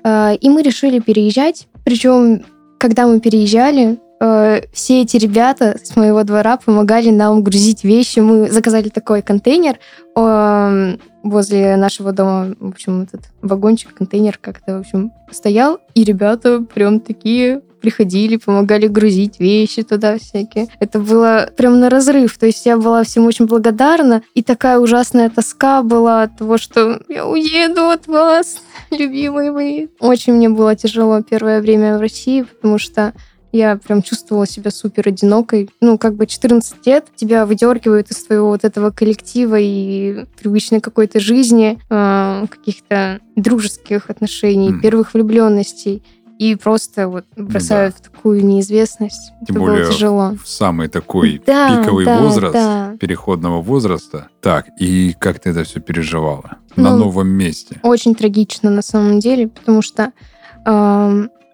А, 0.03 0.33
И 0.33 0.49
мы 0.49 0.61
решили 0.63 0.99
переезжать. 0.99 1.67
Причем, 1.85 2.43
когда 2.77 3.07
мы 3.07 3.19
переезжали, 3.19 3.99
э, 4.19 4.61
все 4.71 5.01
эти 5.01 5.17
ребята 5.17 5.77
с 5.81 5.95
моего 5.95 6.23
двора 6.23 6.57
помогали 6.57 7.09
нам 7.09 7.43
грузить 7.43 7.83
вещи. 7.83 8.19
Мы 8.19 8.49
заказали 8.49 8.89
такой 8.89 9.21
контейнер 9.21 9.79
э, 10.15 10.97
возле 11.23 11.75
нашего 11.75 12.11
дома. 12.11 12.55
В 12.59 12.69
общем, 12.69 13.03
этот 13.03 13.21
вагончик, 13.41 13.93
контейнер 13.93 14.37
как-то, 14.39 14.77
в 14.77 14.79
общем, 14.81 15.11
стоял. 15.31 15.79
И 15.95 16.03
ребята 16.03 16.61
прям 16.61 16.99
такие 16.99 17.61
приходили, 17.79 18.37
помогали 18.37 18.87
грузить 18.87 19.39
вещи 19.39 19.83
туда 19.83 20.17
всякие. 20.17 20.67
Это 20.79 20.99
было 20.99 21.49
прям 21.55 21.79
на 21.79 21.89
разрыв. 21.89 22.37
То 22.37 22.45
есть 22.45 22.65
я 22.65 22.77
была 22.77 23.03
всем 23.03 23.25
очень 23.25 23.45
благодарна. 23.45 24.21
И 24.33 24.43
такая 24.43 24.79
ужасная 24.79 25.29
тоска 25.29 25.81
была 25.81 26.23
от 26.23 26.37
того, 26.37 26.57
что 26.57 27.01
я 27.07 27.25
уеду 27.25 27.89
от 27.89 28.07
вас 28.07 28.57
любимые 28.91 29.51
мои. 29.51 29.87
Очень 29.99 30.33
мне 30.33 30.49
было 30.49 30.75
тяжело 30.75 31.21
первое 31.21 31.61
время 31.61 31.97
в 31.97 32.01
России, 32.01 32.43
потому 32.43 32.77
что 32.77 33.13
я 33.51 33.77
прям 33.77 34.01
чувствовала 34.01 34.45
себя 34.47 34.71
супер 34.71 35.07
одинокой. 35.07 35.69
Ну, 35.81 35.97
как 35.97 36.15
бы 36.15 36.27
14 36.27 36.85
лет 36.85 37.05
тебя 37.15 37.45
выдергивают 37.45 38.11
из 38.11 38.23
твоего 38.25 38.49
вот 38.49 38.63
этого 38.63 38.91
коллектива 38.91 39.57
и 39.59 40.25
привычной 40.39 40.81
какой-то 40.81 41.19
жизни, 41.19 41.79
э, 41.89 42.45
каких-то 42.49 43.19
дружеских 43.35 44.09
отношений, 44.09 44.69
Мгм. 44.69 44.81
первых 44.81 45.13
влюбленностей. 45.13 46.03
И 46.37 46.55
просто 46.55 47.09
вот 47.09 47.25
бросают 47.35 47.95
в 47.95 48.01
такую 48.01 48.45
неизвестность. 48.45 49.33
Тем 49.45 49.57
Это 49.57 49.59
более 49.59 49.83
было 49.83 49.93
тяжело. 49.93 50.31
В 50.41 50.47
самый 50.47 50.87
такой 50.87 51.41
Да, 51.45 51.81
пиковый 51.83 52.05
да, 52.05 52.21
возраст, 52.21 52.53
да. 52.53 52.95
переходного 52.97 53.61
возраста. 53.61 54.29
Так, 54.39 54.67
и 54.79 55.13
как 55.19 55.39
ты 55.39 55.49
это 55.49 55.65
все 55.65 55.81
переживала? 55.81 56.57
На 56.77 56.91
Ну, 56.91 56.99
новом 57.05 57.27
месте. 57.27 57.81
Очень 57.83 58.15
трагично 58.15 58.69
на 58.69 58.81
самом 58.81 59.19
деле, 59.19 59.49
потому 59.49 59.81
что 59.81 60.13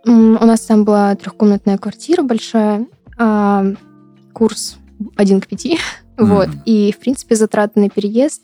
у 0.06 0.46
нас 0.46 0.62
там 0.62 0.84
была 0.86 1.16
трехкомнатная 1.16 1.78
квартира 1.78 2.22
большая, 2.24 2.86
а, 3.18 3.66
курс 4.34 4.78
один 5.16 5.42
к 5.42 5.48
пяти, 5.48 5.80
вот, 6.18 6.48
Мгм. 6.50 6.62
и, 6.66 6.92
в 6.94 7.00
принципе, 7.00 7.36
затраты 7.36 7.80
на 7.80 7.90
переезд, 7.90 8.44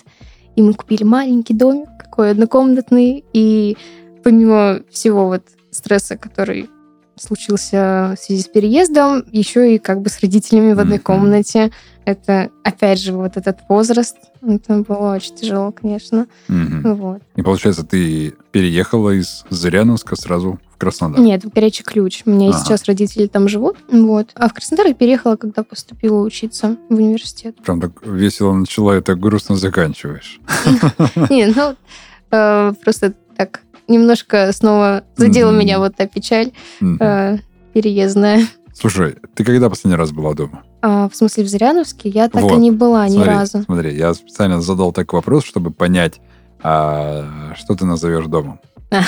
и 0.55 0.61
мы 0.61 0.73
купили 0.73 1.03
маленький 1.03 1.53
домик, 1.53 1.89
какой 1.99 2.31
однокомнатный, 2.31 3.23
и 3.33 3.77
помимо 4.23 4.81
всего 4.89 5.27
вот 5.27 5.43
стресса, 5.71 6.17
который 6.17 6.69
случился 7.17 8.15
в 8.17 8.21
связи 8.23 8.41
с 8.41 8.47
переездом, 8.47 9.23
еще 9.31 9.75
и 9.75 9.77
как 9.77 10.01
бы 10.01 10.09
с 10.09 10.19
родителями 10.21 10.73
в 10.73 10.79
одной 10.79 10.97
Мгм. 10.97 11.03
комнате. 11.03 11.71
Это, 12.03 12.49
опять 12.63 12.99
же, 12.99 13.13
вот 13.13 13.37
этот 13.37 13.59
возраст. 13.69 14.17
Это 14.41 14.79
было 14.79 15.13
очень 15.15 15.35
тяжело, 15.35 15.71
конечно. 15.71 16.25
Мгм. 16.47 16.95
Вот. 16.95 17.21
И 17.35 17.43
получается, 17.43 17.83
ты 17.83 18.33
переехала 18.51 19.11
из 19.11 19.45
Зыряновска 19.51 20.15
сразу 20.15 20.59
Краснодар. 20.81 21.19
Нет, 21.19 21.45
в 21.45 21.49
Горячий 21.49 21.83
Ключ. 21.83 22.23
У 22.25 22.31
меня 22.31 22.49
Ага. 22.49 22.57
сейчас 22.57 22.85
родители 22.85 23.27
там 23.27 23.47
живут. 23.47 23.77
Вот. 23.91 24.31
А 24.33 24.49
в 24.49 24.53
Краснодар 24.53 24.87
я 24.87 24.93
переехала, 24.95 25.35
когда 25.35 25.61
поступила 25.63 26.21
учиться 26.21 26.75
в 26.89 26.95
университет. 26.95 27.55
Прям 27.63 27.79
так 27.79 27.91
весело 28.03 28.51
начала 28.53 28.97
и 28.97 29.01
так 29.01 29.19
грустно 29.19 29.55
заканчиваешь. 29.55 30.39
Не, 31.29 31.45
ну, 31.45 31.75
э, 32.31 32.73
просто 32.83 33.13
так 33.37 33.61
немножко 33.87 34.51
снова 34.53 35.03
задела 35.15 35.51
меня 35.51 35.77
вот 35.77 35.95
та 35.95 36.07
печаль 36.07 36.51
э, 36.81 37.37
переездная. 37.73 38.47
Слушай, 38.73 39.17
ты 39.35 39.43
когда 39.43 39.69
последний 39.69 39.97
раз 39.97 40.11
была 40.11 40.33
дома? 40.33 40.63
А, 40.81 41.07
в 41.09 41.15
смысле, 41.15 41.43
в 41.43 41.47
Зыряновске 41.47 42.09
я 42.09 42.27
так 42.27 42.41
Вот. 42.41 42.53
и 42.53 42.55
не 42.55 42.71
была 42.71 43.07
ни 43.07 43.13
смотри, 43.13 43.29
разу. 43.31 43.61
Смотри, 43.61 43.95
я 43.95 44.15
специально 44.15 44.59
задал 44.61 44.91
такой 44.91 45.19
вопрос, 45.19 45.45
чтобы 45.45 45.69
понять, 45.69 46.19
а, 46.63 47.53
что 47.55 47.75
ты 47.75 47.85
назовешь 47.85 48.25
домом. 48.25 48.59
А, 48.91 49.03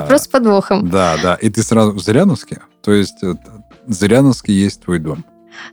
Вопрос 0.00 0.22
с 0.22 0.28
подвохом. 0.28 0.88
Да, 0.90 1.16
да. 1.22 1.34
И 1.34 1.48
ты 1.50 1.62
сразу 1.62 1.92
в 1.92 2.00
Зыряновске? 2.00 2.62
То 2.82 2.92
есть 2.92 3.22
э, 3.22 3.34
Зыряновский 3.86 4.54
есть 4.54 4.82
твой 4.82 4.98
дом? 4.98 5.24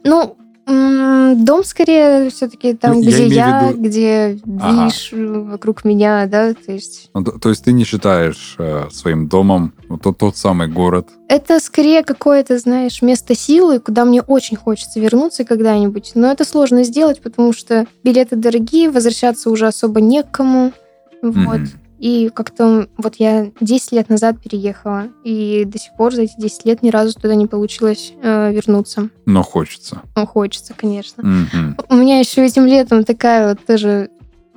Ну, 0.04 0.38
дом 0.68 1.64
скорее 1.64 2.30
все-таки 2.30 2.74
там, 2.74 2.94
Ну, 2.96 3.02
где 3.02 3.26
в 3.28 3.32
я, 3.32 3.70
виду- 3.70 3.82
где 3.82 4.40
Ага. 4.60 4.90
движ 4.90 5.12
вокруг 5.14 5.86
меня, 5.86 6.26
да, 6.28 6.54
то 6.54 6.72
есть 6.72 7.10
Ну, 7.14 7.24
то, 7.24 7.38
то 7.38 7.50
есть 7.50 7.64
ты 7.66 7.72
не 7.72 7.84
считаешь 7.84 8.56
э, 8.58 8.86
своим 8.92 9.28
домом 9.28 9.74
вот 9.90 10.02
тот, 10.02 10.18
тот 10.18 10.38
самый 10.38 10.68
город? 10.68 11.10
Это 11.28 11.60
скорее 11.60 12.04
какое-то, 12.04 12.58
знаешь, 12.58 13.02
место 13.04 13.36
силы, 13.36 13.80
куда 13.80 14.06
мне 14.06 14.22
очень 14.24 14.58
хочется 14.58 15.00
вернуться 15.00 15.44
когда-нибудь. 15.44 16.12
Но 16.16 16.32
это 16.32 16.46
сложно 16.46 16.84
сделать, 16.84 17.22
потому 17.22 17.54
что 17.54 17.86
билеты 18.04 18.36
дорогие, 18.36 18.90
возвращаться 18.90 19.50
уже 19.52 19.68
особо 19.68 20.02
некому. 20.02 20.72
Вот. 21.22 21.36
Мгм. 21.36 21.70
И 22.00 22.30
как-то 22.34 22.88
вот 22.98 23.16
я 23.16 23.52
10 23.60 23.92
лет 23.94 24.10
назад 24.10 24.42
переехала, 24.42 25.08
и 25.24 25.64
до 25.66 25.80
сих 25.80 25.96
пор 25.96 26.14
за 26.14 26.24
эти 26.24 26.34
10 26.38 26.66
лет 26.66 26.84
ни 26.84 26.90
разу 26.90 27.14
туда 27.14 27.36
не 27.36 27.48
получилось 27.48 28.14
э, 28.22 28.52
вернуться. 28.52 29.10
Но 29.26 29.44
хочется. 29.44 30.02
Ну, 30.16 30.26
хочется, 30.26 30.74
конечно. 30.76 31.24
Мгм. 31.24 31.78
У 31.90 31.96
меня 31.96 32.20
еще 32.20 32.46
этим 32.46 32.66
летом 32.66 33.04
такая 33.04 33.50
вот 33.50 33.66
тоже 33.66 34.10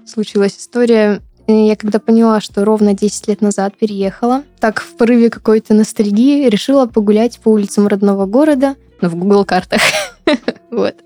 случилась 0.07 0.57
история. 0.59 1.23
Я 1.47 1.77
когда 1.77 1.99
поняла, 1.99 2.41
что 2.41 2.65
ровно 2.65 2.93
10 2.93 3.29
лет 3.29 3.41
назад 3.41 3.77
переехала, 3.79 4.43
так 4.61 4.81
в 4.81 4.97
порыве 4.97 5.31
какой-то 5.31 5.73
ностальгии 5.73 6.49
решила 6.49 6.87
погулять 6.87 7.39
по 7.39 7.49
улицам 7.49 7.87
родного 7.87 8.27
города, 8.27 8.75
ну, 9.01 9.09
в 9.09 9.15
Google 9.15 9.45
картах. 9.45 9.81
Вот. 10.71 10.97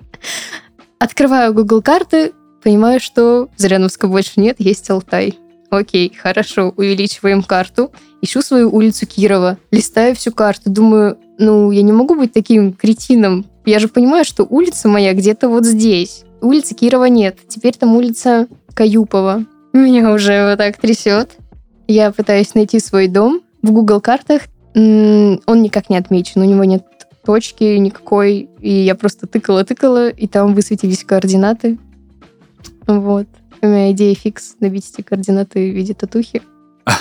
Открываю 0.99 1.55
Google 1.55 1.81
карты, 1.81 2.33
понимаю, 2.63 2.99
что 2.99 3.49
Зыряновска 3.57 4.09
больше 4.09 4.41
нет, 4.41 4.57
есть 4.59 4.91
Алтай. 4.91 5.39
Окей, 5.79 6.13
хорошо, 6.15 6.73
увеличиваем 6.77 7.43
карту. 7.43 7.91
Ищу 8.21 8.43
свою 8.43 8.71
улицу 8.71 9.07
Кирова, 9.07 9.59
листаю 9.71 10.15
всю 10.15 10.31
карту, 10.33 10.71
думаю, 10.71 11.19
ну, 11.39 11.71
я 11.71 11.83
не 11.83 11.93
могу 11.93 12.15
быть 12.15 12.33
таким 12.33 12.73
кретином. 12.73 13.47
Я 13.65 13.79
же 13.79 13.89
понимаю, 13.89 14.25
что 14.25 14.45
улица 14.45 14.89
моя 14.89 15.13
где-то 15.15 15.49
вот 15.49 15.65
здесь. 15.65 16.25
Улицы 16.41 16.75
Кирова 16.75 17.07
нет. 17.07 17.39
Теперь 17.49 17.75
там 17.75 17.97
улица 17.97 18.49
Каюпова. 18.75 19.45
Меня 19.73 20.13
уже 20.13 20.49
вот 20.49 20.59
так 20.59 20.77
трясет. 20.77 21.31
Я 21.89 22.13
пытаюсь 22.13 22.55
найти 22.55 22.79
свой 22.79 23.09
дом. 23.09 23.41
В 23.63 23.73
Google 23.73 24.01
картах 24.01 24.43
он 24.75 25.63
никак 25.63 25.91
не 25.91 25.97
отмечен, 25.97 26.41
у 26.41 26.45
него 26.45 26.65
нет 26.65 26.85
точки 27.25 27.77
никакой, 27.77 28.49
и 28.61 28.71
я 28.71 28.95
просто 28.95 29.27
тыкала-тыкала, 29.27 30.09
и 30.09 30.27
там 30.27 30.55
высветились 30.55 31.05
координаты. 31.05 31.79
Вот. 32.87 33.29
У 33.63 33.67
меня 33.67 33.93
идея 33.93 34.15
фикс 34.15 34.57
набить 34.61 34.91
эти 34.93 35.03
координаты 35.03 35.71
в 35.71 35.75
виде 35.75 35.95
татухи. 35.95 36.43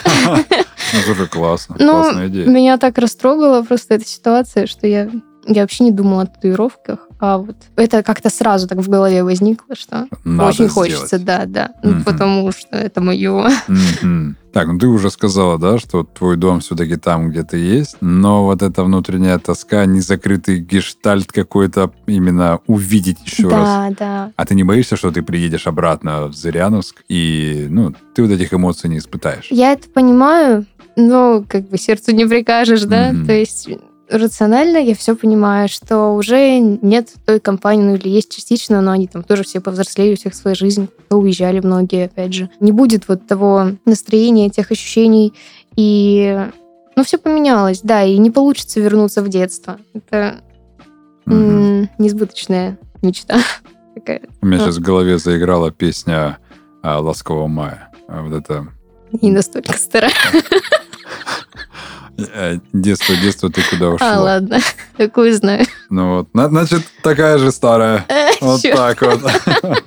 Ну, 0.94 1.00
тоже 1.08 1.28
классно. 1.28 1.78
Ну, 1.80 2.04
Классная 2.04 2.28
идея. 2.28 2.48
меня 2.48 2.78
так 2.78 2.98
растрогала 2.98 3.64
просто 3.64 3.94
эта 3.96 4.06
ситуация, 4.06 4.68
что 4.68 4.88
я, 4.88 5.10
я 5.46 5.62
вообще 5.62 5.84
не 5.86 5.92
думала 5.92 6.24
о 6.24 6.26
татуировках, 6.28 7.08
а 7.20 7.38
вот 7.38 7.56
это 7.76 8.04
как-то 8.04 8.30
сразу 8.30 8.68
так 8.68 8.80
в 8.80 8.90
голове 8.90 9.24
возникло, 9.24 9.76
что 9.76 10.08
Надо 10.24 10.50
очень 10.50 10.70
сделать. 10.70 10.74
хочется, 10.94 11.20
да, 11.20 11.46
да, 11.46 11.72
Ну, 11.84 11.92
Мгм. 11.92 12.04
потому 12.04 12.52
что 12.52 12.76
это 12.78 13.02
мое. 13.02 13.50
Мгм. 13.68 14.38
Так, 14.54 14.68
ну 14.68 14.78
ты 14.78 14.88
уже 14.88 15.10
сказала, 15.10 15.58
да, 15.58 15.78
что 15.80 16.04
твой 16.04 16.36
дом 16.36 16.60
все-таки 16.60 16.98
там 16.98 17.30
где-то 17.30 17.56
есть, 17.58 17.96
но 18.02 18.44
вот 18.46 18.62
эта 18.62 18.84
внутренняя 18.84 19.40
тоска, 19.40 19.86
незакрытый 19.86 20.60
гештальт 20.60 21.32
какой-то 21.32 21.92
именно 22.06 22.60
увидеть 22.68 23.18
еще 23.26 23.48
раз. 23.48 23.68
Да, 23.68 23.90
да. 23.98 24.32
А 24.36 24.46
ты 24.46 24.54
не 24.56 24.64
боишься, 24.64 24.98
что 24.98 25.10
ты 25.12 25.22
приедешь 25.22 25.68
обратно 25.68 26.28
в 26.28 26.34
Зыряновск 26.34 27.04
и, 27.08 27.68
ну, 27.70 27.94
ты 28.14 28.24
вот 28.24 28.32
этих 28.32 28.54
эмоций 28.54 28.90
не 28.90 28.98
испытаешь? 28.98 29.48
Я 29.50 29.72
это 29.72 29.88
понимаю, 29.90 30.66
но 30.98 31.46
как 31.48 31.70
бы 31.70 31.78
сердцу 31.78 32.12
не 32.12 32.26
прикажешь, 32.26 32.84
да? 32.84 33.14
Мгм. 33.14 33.26
То 33.28 33.34
есть 33.34 33.70
рационально 34.12 34.78
я 34.78 34.94
все 34.96 35.16
понимаю, 35.16 35.70
что 35.70 36.10
уже 36.14 36.60
нет 36.60 37.14
той 37.26 37.40
компании, 37.40 37.84
ну 37.84 37.96
или 37.96 38.10
есть 38.10 38.34
частично, 38.36 38.82
но 38.82 38.92
они 38.92 39.08
там 39.08 39.24
тоже 39.24 39.44
все 39.44 39.62
повзрослели, 39.62 40.14
у 40.14 40.18
всех 40.18 40.36
своя 40.36 40.56
жизнь, 40.56 40.90
уезжали 41.10 41.60
многие, 41.60 42.06
опять 42.06 42.34
же. 42.34 42.50
Не 42.60 42.72
будет 42.72 43.08
вот 43.08 43.26
того 43.28 43.72
настроения, 43.86 44.50
тех 44.50 44.72
ощущений, 44.72 45.34
и 45.76 46.48
ну 46.96 47.04
все 47.04 47.18
поменялось, 47.18 47.82
да, 47.84 48.04
и 48.04 48.18
не 48.18 48.32
получится 48.32 48.80
вернуться 48.80 49.22
в 49.22 49.30
детство. 49.30 49.80
Это 49.94 50.42
м, 51.26 51.90
несбыточная 51.98 52.78
мечта 53.02 53.40
такая. 53.96 54.22
У 54.42 54.46
меня 54.46 54.60
сейчас 54.60 54.78
в 54.78 54.82
голове 54.82 55.18
заиграла 55.18 55.72
песня 55.72 56.38
а, 56.84 57.00
«Ласкового 57.00 57.48
мая». 57.48 57.92
А 58.08 58.22
Вот 58.22 58.34
это 58.34 58.68
Не 59.22 59.32
настолько 59.32 59.78
старая. 59.78 60.12
э, 62.18 62.58
«Детство, 62.74 63.16
детство, 63.16 63.50
ты 63.50 63.62
куда 63.70 63.90
ушло?» 63.90 64.08
А, 64.08 64.20
ладно, 64.20 64.60
такую 64.98 65.34
знаю. 65.34 65.66
Ну 65.90 66.16
вот, 66.18 66.34
на- 66.34 66.50
значит, 66.50 66.84
такая 67.04 67.38
же 67.38 67.52
старая. 67.52 68.06
Вот 68.42 68.62
Чё? 68.62 68.76
так 68.76 69.02
вот. 69.02 69.22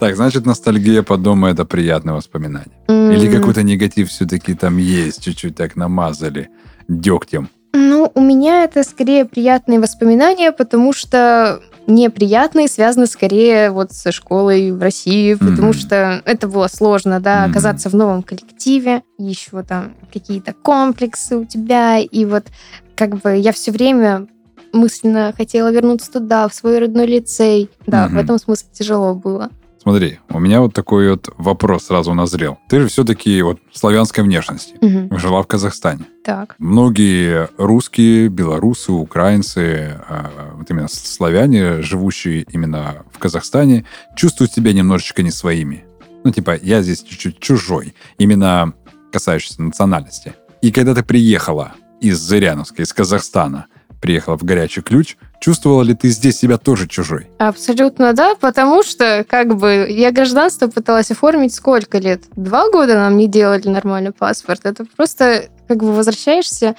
Так, 0.00 0.16
значит, 0.16 0.44
ностальгия 0.44 1.02
по 1.02 1.16
дому 1.16 1.46
это 1.46 1.64
приятное 1.64 2.14
воспоминание. 2.14 2.76
Или 2.88 3.32
какой-то 3.34 3.62
негатив 3.62 4.10
все-таки 4.10 4.54
там 4.54 4.76
есть, 4.76 5.22
чуть-чуть 5.24 5.54
так 5.54 5.76
намазали 5.76 6.50
дегтем. 6.88 7.48
Ну, 7.72 8.10
у 8.14 8.20
меня 8.20 8.64
это 8.64 8.82
скорее 8.82 9.24
приятные 9.24 9.80
воспоминания, 9.80 10.52
потому 10.52 10.92
что 10.92 11.62
неприятные 11.86 12.68
связаны 12.68 13.06
скорее 13.06 13.70
вот 13.70 13.92
со 13.92 14.12
школой 14.12 14.72
в 14.72 14.80
России, 14.80 15.34
потому 15.34 15.68
Мгм. 15.68 15.72
что 15.74 16.22
это 16.24 16.48
было 16.48 16.68
сложно, 16.68 17.20
да, 17.20 17.42
Мгм. 17.42 17.50
оказаться 17.50 17.88
в 17.90 17.94
новом 17.94 18.22
коллективе, 18.22 19.02
еще 19.18 19.62
там 19.62 19.94
какие-то 20.12 20.52
комплексы 20.52 21.36
у 21.36 21.44
тебя, 21.44 21.98
и 21.98 22.24
вот 22.24 22.44
как 22.94 23.16
бы 23.20 23.36
я 23.36 23.52
все 23.52 23.72
время 23.72 24.26
мысленно 24.72 25.32
хотела 25.36 25.70
вернуться 25.70 26.10
туда, 26.12 26.48
в 26.48 26.54
свой 26.54 26.78
родной 26.78 27.06
лицей. 27.06 27.70
Да, 27.86 28.06
в 28.08 28.10
Мгм. 28.12 28.18
этом 28.20 28.38
смысле 28.38 28.68
тяжело 28.72 29.14
было. 29.14 29.50
Смотри, 29.84 30.18
у 30.30 30.38
меня 30.38 30.62
вот 30.62 30.72
такой 30.72 31.10
вот 31.10 31.28
вопрос 31.36 31.84
сразу 31.84 32.14
назрел. 32.14 32.58
Ты 32.70 32.80
же 32.80 32.88
все-таки 32.88 33.42
вот 33.42 33.60
славянской 33.70 34.24
внешности. 34.24 34.74
Мгм. 34.80 35.18
Жила 35.18 35.42
в 35.42 35.46
Казахстане. 35.46 36.06
Так. 36.24 36.56
Многие 36.58 37.50
русские, 37.58 38.28
белорусы, 38.28 38.92
украинцы, 38.92 40.00
а, 40.08 40.54
вот 40.56 40.70
именно 40.70 40.88
славяне, 40.88 41.82
живущие 41.82 42.46
именно 42.50 43.04
в 43.12 43.18
Казахстане, 43.18 43.84
чувствуют 44.16 44.54
себя 44.54 44.72
немножечко 44.72 45.22
не 45.22 45.30
своими. 45.30 45.84
Ну, 46.24 46.32
типа, 46.32 46.58
я 46.62 46.80
здесь 46.80 47.02
чуть-чуть 47.02 47.38
чужой, 47.38 47.94
именно 48.16 48.72
касающийся 49.12 49.62
национальности. 49.62 50.32
И 50.62 50.72
когда 50.72 50.94
ты 50.94 51.02
приехала 51.02 51.74
из 52.00 52.18
Зыряновска, 52.18 52.82
из 52.82 52.94
Казахстана, 52.94 53.66
приехала 54.00 54.38
в 54.38 54.44
горячий 54.44 54.80
ключ, 54.80 55.18
чувствовала 55.44 55.82
ли 55.82 55.94
ты 55.94 56.08
здесь 56.08 56.38
себя 56.38 56.56
тоже 56.56 56.88
чужой? 56.88 57.26
Абсолютно 57.36 58.14
да, 58.14 58.34
потому 58.34 58.82
что 58.82 59.26
как 59.28 59.56
бы 59.58 59.86
я 59.90 60.10
гражданство 60.10 60.68
пыталась 60.68 61.10
оформить 61.10 61.52
сколько 61.54 61.98
лет? 61.98 62.22
Два 62.34 62.70
года 62.70 62.94
нам 62.94 63.18
не 63.18 63.28
делали 63.28 63.68
нормальный 63.68 64.12
паспорт. 64.12 64.60
Это 64.64 64.86
просто 64.96 65.50
как 65.68 65.80
бы 65.80 65.92
возвращаешься. 65.92 66.76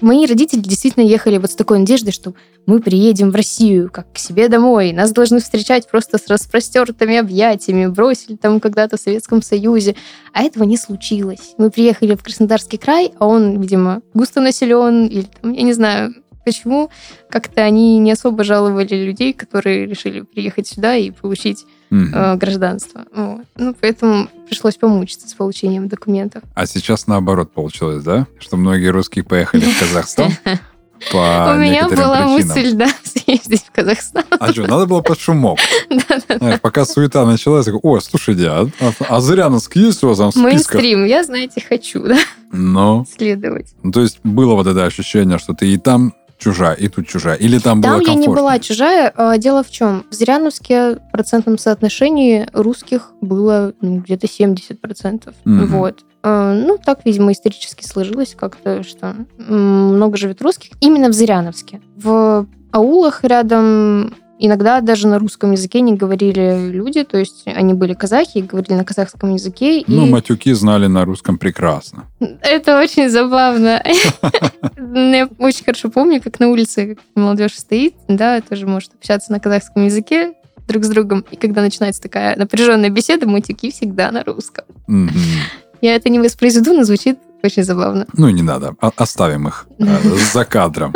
Мои 0.00 0.26
родители 0.26 0.58
действительно 0.58 1.04
ехали 1.04 1.38
вот 1.38 1.52
с 1.52 1.54
такой 1.54 1.78
надеждой, 1.78 2.10
что 2.10 2.34
мы 2.66 2.80
приедем 2.80 3.30
в 3.30 3.36
Россию, 3.36 3.90
как 3.92 4.12
к 4.12 4.18
себе 4.18 4.48
домой. 4.48 4.92
Нас 4.92 5.12
должны 5.12 5.38
встречать 5.38 5.88
просто 5.88 6.18
с 6.18 6.26
распростертыми 6.26 7.16
объятиями. 7.16 7.86
Бросили 7.86 8.34
там 8.34 8.58
когда-то 8.58 8.96
в 8.96 9.00
Советском 9.00 9.40
Союзе. 9.40 9.94
А 10.32 10.42
этого 10.42 10.64
не 10.64 10.76
случилось. 10.76 11.54
Мы 11.58 11.70
приехали 11.70 12.16
в 12.16 12.24
Краснодарский 12.24 12.78
край, 12.78 13.12
а 13.20 13.28
он, 13.28 13.60
видимо, 13.60 14.02
густонаселен, 14.14 15.06
или 15.06 15.26
там, 15.40 15.52
я 15.52 15.62
не 15.62 15.74
знаю, 15.74 16.12
почему 16.44 16.90
как-то 17.28 17.62
они 17.62 17.98
не 17.98 18.12
особо 18.12 18.44
жаловали 18.44 18.94
людей, 18.94 19.32
которые 19.32 19.86
решили 19.86 20.20
приехать 20.22 20.66
сюда 20.68 20.96
и 20.96 21.10
получить 21.10 21.64
Мгм. 21.90 22.14
э, 22.14 22.36
гражданство. 22.36 23.04
Вот. 23.14 23.44
Ну, 23.56 23.74
поэтому 23.80 24.28
пришлось 24.46 24.76
помучиться 24.76 25.28
с 25.28 25.34
получением 25.34 25.88
документов. 25.88 26.42
А 26.54 26.66
сейчас 26.66 27.06
наоборот 27.08 27.52
получилось, 27.52 28.04
да? 28.04 28.26
Что 28.38 28.56
многие 28.56 28.88
русские 28.88 29.24
поехали 29.24 29.62
в 29.64 29.78
Казахстан 29.80 30.30
по 31.10 31.52
У 31.54 31.58
меня 31.58 31.88
была 31.88 32.18
причинам. 32.26 32.30
мысль, 32.32 32.72
да, 32.74 32.88
съездить 33.02 33.64
в 33.64 33.72
Казахстан. 33.72 34.22
А 34.38 34.52
что, 34.52 34.66
надо 34.68 34.86
было 34.86 35.00
под 35.00 35.18
шумок. 35.18 35.58
Знаешь, 36.38 36.60
пока 36.60 36.84
суета 36.84 37.24
началась, 37.26 37.66
я 37.66 37.72
такой, 37.72 37.90
о, 37.96 38.00
слушайте, 38.00 38.46
а, 38.48 38.68
а, 38.80 38.92
а 39.08 39.20
Зыряновск 39.20 39.74
есть 39.76 40.04
у 40.04 40.08
вас 40.08 40.18
там 40.18 40.28
в 40.28 40.32
списках? 40.34 40.74
Мейнстрим, 40.74 41.04
я, 41.06 41.24
знаете, 41.24 41.64
хочу, 41.66 42.02
да, 42.04 42.18
Ну, 42.52 43.04
следовать. 43.18 43.74
ну, 43.82 43.90
то 43.92 44.02
есть 44.02 44.20
было 44.22 44.54
вот 44.54 44.66
это 44.66 44.84
ощущение, 44.84 45.38
что 45.38 45.54
ты 45.54 45.72
и 45.72 45.76
там 45.78 46.12
чужая, 46.40 46.74
и 46.74 46.88
тут 46.88 47.06
чужая. 47.06 47.36
Или 47.36 47.58
там, 47.58 47.80
Там 47.82 47.92
было 47.98 48.00
я 48.00 48.14
не 48.14 48.24
комфортно? 48.26 48.34
была 48.34 48.58
чужая. 48.58 49.12
А, 49.16 49.38
Дело 49.38 49.62
в 49.62 49.70
чем? 49.70 50.04
В 50.10 50.14
Зыряновске 50.14 50.94
в 50.96 51.12
процентном 51.12 51.58
соотношении 51.58 52.46
русских 52.52 53.12
было 53.20 53.72
ну, 53.80 53.98
где-то 54.00 54.26
70%. 54.26 55.32
Мгм. 55.44 55.66
Вот. 55.66 56.00
А, 56.22 56.54
Ну, 56.54 56.78
так, 56.84 57.00
видимо, 57.04 57.32
исторически 57.32 57.84
сложилось 57.84 58.34
как-то, 58.38 58.82
что 58.82 59.14
много 59.38 60.16
живет 60.16 60.42
русских. 60.42 60.72
Именно 60.80 61.08
в 61.08 61.12
Зыряновске. 61.12 61.80
В 61.96 62.46
аулах 62.72 63.24
рядом 63.24 64.14
иногда 64.40 64.80
даже 64.80 65.06
на 65.06 65.18
русском 65.18 65.52
языке 65.52 65.80
не 65.80 65.94
говорили 65.94 66.70
люди, 66.70 67.04
то 67.04 67.18
есть 67.18 67.42
они 67.46 67.74
были 67.74 67.94
казахи 67.94 68.38
и 68.38 68.42
говорили 68.42 68.74
на 68.74 68.84
казахском 68.84 69.34
языке. 69.34 69.84
Ну, 69.86 70.06
и... 70.06 70.10
матюки 70.10 70.52
знали 70.52 70.86
на 70.86 71.04
русском 71.04 71.38
прекрасно. 71.38 72.06
Это 72.40 72.80
очень 72.80 73.08
забавно. 73.08 73.82
Я 74.76 75.28
очень 75.38 75.64
хорошо 75.64 75.90
помню, 75.90 76.20
как 76.20 76.40
на 76.40 76.48
улице 76.48 76.96
молодежь 77.14 77.54
стоит, 77.54 77.94
да, 78.08 78.40
тоже 78.40 78.66
может 78.66 78.94
общаться 78.94 79.30
на 79.30 79.40
казахском 79.40 79.84
языке 79.84 80.32
друг 80.66 80.84
с 80.84 80.88
другом. 80.88 81.24
И 81.30 81.36
когда 81.36 81.60
начинается 81.60 82.00
такая 82.00 82.36
напряженная 82.36 82.90
беседа, 82.90 83.26
мутики 83.26 83.70
всегда 83.70 84.10
на 84.10 84.24
русском. 84.24 84.64
Я 85.82 85.94
это 85.94 86.08
не 86.08 86.18
воспроизведу, 86.18 86.74
но 86.74 86.84
звучит 86.84 87.18
очень 87.42 87.64
забавно. 87.64 88.06
Ну, 88.12 88.28
не 88.28 88.42
надо, 88.42 88.74
оставим 88.80 89.48
их 89.48 89.66
э, 89.78 89.84
за 90.32 90.44
кадром. 90.44 90.94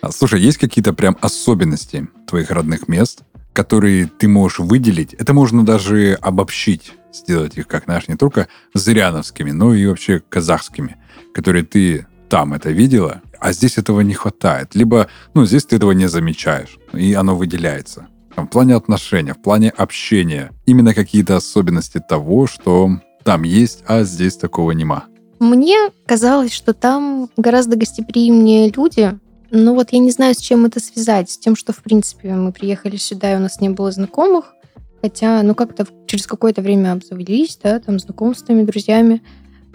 А, 0.00 0.12
Слушай, 0.12 0.40
есть 0.40 0.58
какие-то 0.58 0.92
прям 0.92 1.16
особенности 1.20 2.08
твоих 2.26 2.50
родных 2.50 2.88
мест, 2.88 3.22
которые 3.52 4.06
ты 4.06 4.28
можешь 4.28 4.58
выделить? 4.60 5.14
Это 5.14 5.34
можно 5.34 5.64
даже 5.64 6.18
обобщить, 6.20 6.92
сделать 7.12 7.58
их, 7.58 7.66
как, 7.66 7.84
знаешь, 7.84 8.08
не 8.08 8.16
только 8.16 8.48
зыряновскими, 8.74 9.50
но 9.50 9.74
и 9.74 9.86
вообще 9.86 10.22
казахскими, 10.28 10.96
которые 11.34 11.64
ты 11.64 12.06
там 12.28 12.54
это 12.54 12.70
видела, 12.70 13.22
а 13.40 13.52
здесь 13.52 13.78
этого 13.78 14.00
не 14.02 14.14
хватает. 14.14 14.74
Либо, 14.74 15.08
ну, 15.34 15.44
здесь 15.46 15.64
ты 15.64 15.76
этого 15.76 15.92
не 15.92 16.08
замечаешь, 16.08 16.78
и 16.92 17.14
оно 17.14 17.34
выделяется. 17.34 18.08
В 18.36 18.46
плане 18.46 18.76
отношения, 18.76 19.34
в 19.34 19.42
плане 19.42 19.70
общения. 19.70 20.52
Именно 20.66 20.94
какие-то 20.94 21.36
особенности 21.36 22.00
того, 22.06 22.46
что 22.46 23.00
там 23.24 23.42
есть, 23.42 23.82
а 23.86 24.04
здесь 24.04 24.36
такого 24.36 24.70
нема. 24.72 25.06
Мне 25.40 25.90
казалось, 26.06 26.52
что 26.52 26.72
там 26.72 27.30
гораздо 27.36 27.76
гостеприимнее 27.76 28.70
люди. 28.70 29.18
Но 29.50 29.74
вот 29.74 29.92
я 29.92 29.98
не 29.98 30.10
знаю, 30.10 30.34
с 30.34 30.38
чем 30.38 30.66
это 30.66 30.80
связать. 30.80 31.30
С 31.30 31.38
тем, 31.38 31.56
что, 31.56 31.72
в 31.72 31.82
принципе, 31.82 32.32
мы 32.34 32.52
приехали 32.52 32.96
сюда, 32.96 33.32
и 33.32 33.36
у 33.36 33.40
нас 33.40 33.60
не 33.60 33.70
было 33.70 33.90
знакомых. 33.90 34.54
Хотя, 35.00 35.42
ну, 35.42 35.54
как-то 35.54 35.86
через 36.06 36.26
какое-то 36.26 36.60
время 36.60 36.92
обзавелись, 36.92 37.58
да, 37.62 37.78
там, 37.78 37.98
знакомствами, 37.98 38.64
друзьями. 38.64 39.22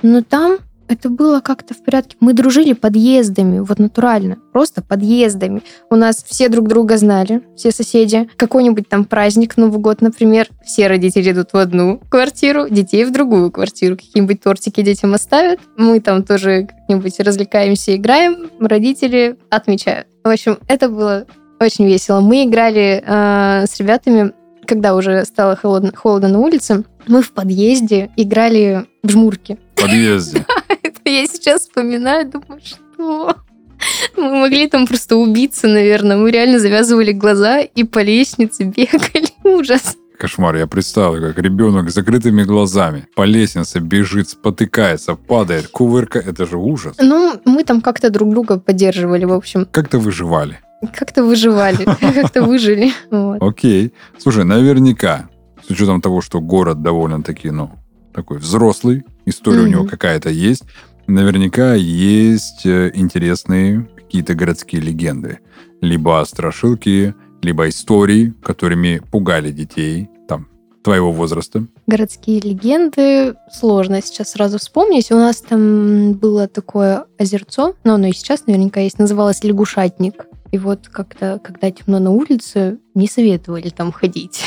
Но 0.01 0.21
там 0.21 0.57
это 0.87 1.09
было 1.09 1.39
как-то 1.39 1.73
в 1.73 1.83
порядке. 1.83 2.17
Мы 2.19 2.33
дружили 2.33 2.73
подъездами, 2.73 3.59
вот 3.59 3.79
натурально, 3.79 4.37
просто 4.51 4.81
подъездами. 4.81 5.61
У 5.89 5.95
нас 5.95 6.23
все 6.23 6.49
друг 6.49 6.67
друга 6.67 6.97
знали, 6.97 7.41
все 7.55 7.71
соседи. 7.71 8.29
Какой-нибудь 8.35 8.87
там 8.89 9.05
праздник, 9.05 9.57
Новый 9.57 9.79
год, 9.79 10.01
например, 10.01 10.47
все 10.65 10.87
родители 10.87 11.31
идут 11.31 11.53
в 11.53 11.57
одну 11.57 11.99
квартиру, 12.09 12.67
детей 12.69 13.05
в 13.05 13.11
другую 13.11 13.51
квартиру. 13.51 13.95
Какие-нибудь 13.95 14.41
тортики 14.41 14.81
детям 14.81 15.13
оставят. 15.13 15.59
Мы 15.77 15.99
там 15.99 16.23
тоже 16.23 16.67
как-нибудь 16.67 17.19
развлекаемся, 17.19 17.95
играем. 17.95 18.49
Родители 18.59 19.37
отмечают. 19.49 20.07
В 20.23 20.29
общем, 20.29 20.57
это 20.67 20.89
было 20.89 21.25
очень 21.59 21.85
весело. 21.85 22.19
Мы 22.19 22.43
играли 22.43 23.03
э, 23.05 23.65
с 23.65 23.79
ребятами, 23.79 24.33
когда 24.65 24.95
уже 24.95 25.25
стало 25.25 25.55
холодно, 25.55 25.91
холодно 25.95 26.29
на 26.29 26.39
улице, 26.39 26.83
мы 27.07 27.21
в 27.21 27.31
подъезде 27.31 28.09
играли 28.17 28.85
в 29.03 29.09
жмурки. 29.09 29.57
В 29.75 29.81
подъезде. 29.81 30.45
Я 31.05 31.27
сейчас 31.27 31.61
вспоминаю, 31.61 32.29
думаю, 32.29 32.61
что... 32.63 33.35
Мы 34.15 34.35
могли 34.35 34.67
там 34.67 34.87
просто 34.87 35.17
убиться, 35.17 35.67
наверное. 35.67 36.15
Мы 36.15 36.31
реально 36.31 36.59
завязывали 36.59 37.11
глаза 37.11 37.59
и 37.59 37.83
по 37.83 37.99
лестнице 37.99 38.63
бегали. 38.63 39.27
Ужас. 39.43 39.97
Кошмар, 40.17 40.55
я 40.55 40.67
представил, 40.67 41.19
как 41.21 41.37
ребенок 41.37 41.89
с 41.89 41.95
закрытыми 41.95 42.43
глазами 42.43 43.07
по 43.13 43.23
лестнице 43.23 43.79
бежит, 43.79 44.29
спотыкается, 44.29 45.15
падает, 45.15 45.67
кувырка. 45.67 46.19
Это 46.19 46.45
же 46.45 46.57
ужас. 46.57 46.95
Ну, 46.97 47.33
мы 47.43 47.65
там 47.65 47.81
как-то 47.81 48.09
друг 48.09 48.29
друга 48.29 48.57
поддерживали, 48.57 49.25
в 49.25 49.33
общем. 49.33 49.67
Как-то 49.69 49.99
выживали. 49.99 50.59
Как-то 50.91 51.23
выживали, 51.23 51.85
как-то 51.99 52.43
выжили. 52.43 52.91
Окей. 53.39 53.93
Слушай, 54.17 54.43
наверняка, 54.43 55.29
с 55.65 55.69
учетом 55.69 56.01
того, 56.01 56.21
что 56.21 56.41
город 56.41 56.81
довольно-таки, 56.81 57.51
ну, 57.51 57.71
такой 58.13 58.37
взрослый, 58.37 59.03
история 59.25 59.61
у 59.61 59.67
него 59.67 59.85
какая-то 59.85 60.29
есть, 60.29 60.63
наверняка 61.07 61.73
есть 61.73 62.65
э, 62.65 62.91
интересные 62.93 63.87
какие-то 63.95 64.35
городские 64.35 64.81
легенды. 64.81 65.39
Либо 65.81 66.23
страшилки, 66.27 67.15
либо 67.41 67.67
истории, 67.67 68.33
которыми 68.43 69.01
пугали 69.11 69.51
детей, 69.51 70.09
там, 70.27 70.47
твоего 70.83 71.11
возраста. 71.11 71.65
Городские 71.87 72.39
легенды 72.39 73.35
сложно 73.51 74.01
сейчас 74.01 74.31
сразу 74.31 74.59
вспомнить. 74.59 75.11
У 75.11 75.15
нас 75.15 75.41
там 75.41 76.13
было 76.13 76.47
такое 76.47 77.05
озерцо, 77.17 77.73
но 77.83 77.95
оно 77.95 78.07
и 78.07 78.13
сейчас 78.13 78.45
наверняка 78.47 78.81
есть, 78.81 78.99
называлось 78.99 79.43
Лягушатник. 79.43 80.25
И 80.53 80.59
вот 80.59 80.87
как-то, 80.87 81.41
когда 81.43 81.71
темно 81.71 81.97
на 81.97 82.11
улице, 82.11 82.77
не 82.93 83.07
советовали 83.07 83.69
там 83.69 83.91
ходить. 83.91 84.43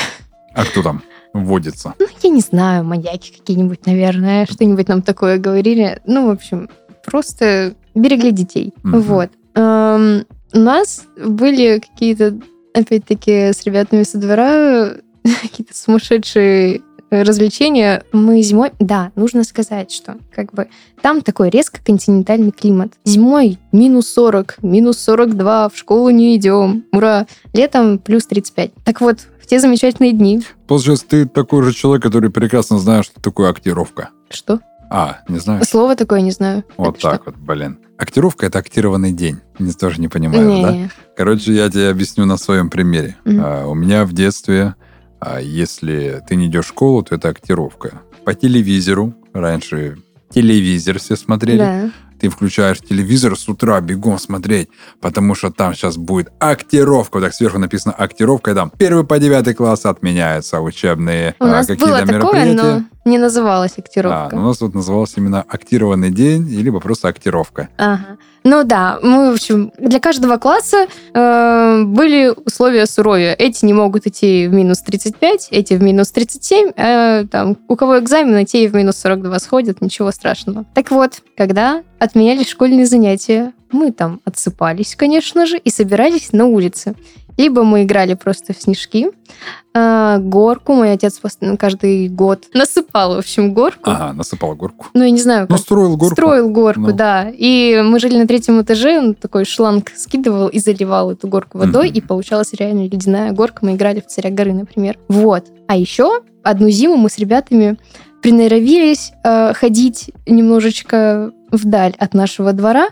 А 0.55 0.63
кто 0.63 0.81
там 0.81 1.03
водится? 1.33 1.95
Ну, 1.99 2.07
я 2.23 2.29
не 2.29 2.39
знаю, 2.39 2.85
маньяки 2.85 3.33
какие-нибудь, 3.37 3.85
наверное, 3.85 4.45
что-нибудь 4.45 4.87
нам 4.87 5.01
такое 5.01 5.37
говорили. 5.37 6.01
Ну, 6.05 6.27
в 6.27 6.29
общем, 6.29 6.69
просто 7.05 7.75
берегли 7.93 8.31
детей. 8.31 8.73
Мгм. 8.83 9.01
Вот. 9.01 9.31
Эм, 9.55 10.25
у 10.53 10.59
нас 10.59 11.03
были 11.21 11.79
какие-то, 11.79 12.39
опять-таки, 12.73 13.51
с 13.51 13.65
ребятами 13.65 14.03
со 14.03 14.17
двора 14.17 14.93
какие-то 15.41 15.75
сумасшедшие 15.75 16.83
развлечения. 17.09 18.03
Мы 18.11 18.41
зимой... 18.41 18.71
Да, 18.79 19.11
нужно 19.15 19.43
сказать, 19.43 19.91
что 19.91 20.17
как 20.33 20.53
бы 20.53 20.67
там 21.01 21.21
такой 21.21 21.49
резко 21.49 21.79
континентальный 21.83 22.51
климат. 22.51 22.93
Зимой 23.05 23.59
минус 23.71 24.07
40, 24.13 24.57
минус 24.61 24.99
42, 24.99 25.69
в 25.69 25.77
школу 25.77 26.09
не 26.09 26.35
идем. 26.35 26.85
Ура! 26.91 27.27
Летом 27.53 27.99
плюс 27.99 28.25
35. 28.25 28.71
Так 28.83 29.01
вот, 29.01 29.19
в 29.41 29.47
те 29.47 29.59
замечательные 29.59 30.11
дни... 30.11 30.41
Получается, 30.67 31.05
ты 31.07 31.25
такой 31.25 31.63
же 31.63 31.73
человек, 31.73 32.03
который 32.03 32.29
прекрасно 32.29 32.79
знает, 32.79 33.05
что 33.05 33.21
такое 33.21 33.49
актировка. 33.49 34.09
Что? 34.29 34.59
А, 34.89 35.19
не 35.27 35.39
знаю. 35.39 35.63
Слово 35.65 35.95
такое 35.95 36.21
не 36.21 36.31
знаю. 36.31 36.63
Вот 36.77 36.97
Это 36.97 37.11
так 37.11 37.25
вот, 37.25 37.35
блин. 37.35 37.79
Актировка 37.97 38.45
это 38.45 38.59
актированный 38.59 39.11
день. 39.11 39.39
Не 39.59 39.73
тоже 39.73 39.99
не 39.99 40.07
понимаю, 40.07 40.61
да? 40.61 40.71
Не. 40.71 40.89
Короче, 41.15 41.53
я 41.53 41.69
тебе 41.69 41.89
объясню 41.89 42.25
на 42.25 42.37
своем 42.37 42.69
примере. 42.69 43.17
Мгм. 43.25 43.41
А, 43.43 43.67
у 43.67 43.73
меня 43.73 44.05
в 44.05 44.13
детстве, 44.13 44.75
а, 45.19 45.39
если 45.39 46.21
ты 46.27 46.35
не 46.35 46.47
идешь 46.47 46.65
в 46.65 46.69
школу, 46.69 47.03
то 47.03 47.15
это 47.15 47.29
актировка. 47.29 48.01
По 48.25 48.33
телевизору, 48.33 49.13
раньше 49.33 49.97
телевизор 50.29 50.99
все 50.99 51.15
смотрели, 51.15 51.57
Да. 51.57 51.91
ты 52.19 52.29
включаешь 52.29 52.79
телевизор 52.79 53.37
с 53.37 53.47
утра, 53.47 53.79
бегом 53.79 54.19
смотреть, 54.19 54.69
потому 55.01 55.35
что 55.35 55.49
там 55.51 55.73
сейчас 55.73 55.97
будет 55.97 56.29
актировка. 56.39 57.15
Вот 57.17 57.23
так 57.23 57.33
сверху 57.33 57.59
написано 57.59 57.93
актировка, 57.93 58.51
и 58.51 58.53
там 58.53 58.71
первый 58.77 59.05
по 59.05 59.17
девятый 59.19 59.53
класс 59.53 59.85
отменяются 59.85 60.59
учебные 60.59 61.35
У 61.39 61.45
а, 61.45 61.47
нас 61.47 61.67
какие-то 61.67 61.87
было 61.91 61.99
такое, 62.01 62.15
мероприятия. 62.15 62.61
но 62.79 62.83
не 63.07 63.17
называлось 63.17 63.73
А, 63.77 63.81
актировка. 63.81 64.29
ну, 64.35 64.41
у 64.43 64.45
нас 64.45 64.57
тут 64.57 64.75
называлось 64.75 65.13
именно 65.17 65.43
актированный 65.47 66.11
день, 66.11 66.47
либо 66.47 66.79
просто 66.79 67.07
актировка. 67.07 67.69
Ага. 67.77 68.17
Ну 68.43 68.63
да, 68.63 68.97
мы, 69.01 69.31
в 69.31 69.33
общем, 69.33 69.73
для 69.77 69.99
каждого 69.99 70.37
класса 70.37 70.87
э, 71.13 71.83
были 71.83 72.33
условия 72.45 72.85
суровее. 72.85 73.35
Эти 73.35 73.65
не 73.65 73.73
могут 73.73 74.07
идти 74.07 74.47
в 74.47 74.53
минус 74.53 74.81
35, 74.83 75.49
эти 75.51 75.73
в 75.73 75.83
минус 75.83 76.11
37, 76.11 76.71
а 76.77 77.25
там, 77.25 77.57
у 77.67 77.75
кого 77.75 77.99
экзамены, 77.99 78.45
те 78.45 78.63
и 78.63 78.67
в 78.69 78.73
минус 78.75 78.97
42 78.97 79.39
сходят, 79.39 79.81
ничего 79.81 80.11
страшного. 80.11 80.65
Так 80.75 80.91
вот, 80.91 81.21
когда 81.35 81.83
отменялись 81.99 82.47
школьные 82.47 82.85
занятия, 82.85 83.51
мы 83.71 83.91
там 83.91 84.21
отсыпались, 84.23 84.95
конечно 84.95 85.45
же, 85.45 85.57
и 85.57 85.69
собирались 85.69 86.31
на 86.31 86.45
улице. 86.45 86.93
Либо 87.37 87.63
мы 87.63 87.83
играли 87.83 88.15
просто 88.15 88.53
в 88.53 88.57
снежки, 88.61 89.11
а, 89.73 90.17
горку, 90.17 90.73
мой 90.73 90.91
отец 90.91 91.21
каждый 91.59 92.09
год 92.09 92.45
насыпал, 92.53 93.15
в 93.15 93.19
общем, 93.19 93.53
горку. 93.53 93.91
Ага, 93.91 94.13
насыпал 94.13 94.55
горку. 94.55 94.87
Ну, 94.95 95.03
я 95.03 95.11
не 95.11 95.21
знаю, 95.21 95.45
Ну, 95.47 95.57
строил 95.57 95.95
горку. 95.97 96.15
Строил 96.15 96.49
горку, 96.49 96.81
Ну. 96.81 96.91
да. 96.93 97.29
И 97.31 97.79
мы 97.83 97.99
жили 97.99 98.17
на 98.17 98.27
третьем 98.27 98.59
этаже, 98.61 98.97
он 98.97 99.13
такой 99.13 99.45
шланг 99.45 99.91
скидывал 99.95 100.47
и 100.47 100.57
заливал 100.59 101.11
эту 101.11 101.27
горку 101.27 101.59
водой, 101.59 101.89
Мгм. 101.89 101.95
и 101.97 102.01
получалась 102.01 102.53
реально 102.53 102.85
ледяная 102.87 103.31
горка. 103.33 103.59
Мы 103.65 103.73
играли 103.75 103.99
в 104.01 104.07
«Царя 104.07 104.31
горы», 104.31 104.53
например. 104.53 104.97
Вот. 105.07 105.45
А 105.67 105.75
еще 105.77 106.21
одну 106.43 106.69
зиму 106.71 106.97
мы 106.97 107.09
с 107.09 107.19
ребятами 107.19 107.77
приноровились 108.23 109.11
э, 109.23 109.53
ходить 109.53 110.09
немножечко 110.25 111.31
вдаль 111.51 111.93
от 111.99 112.13
нашего 112.15 112.51
двора 112.51 112.87
э, 112.87 112.89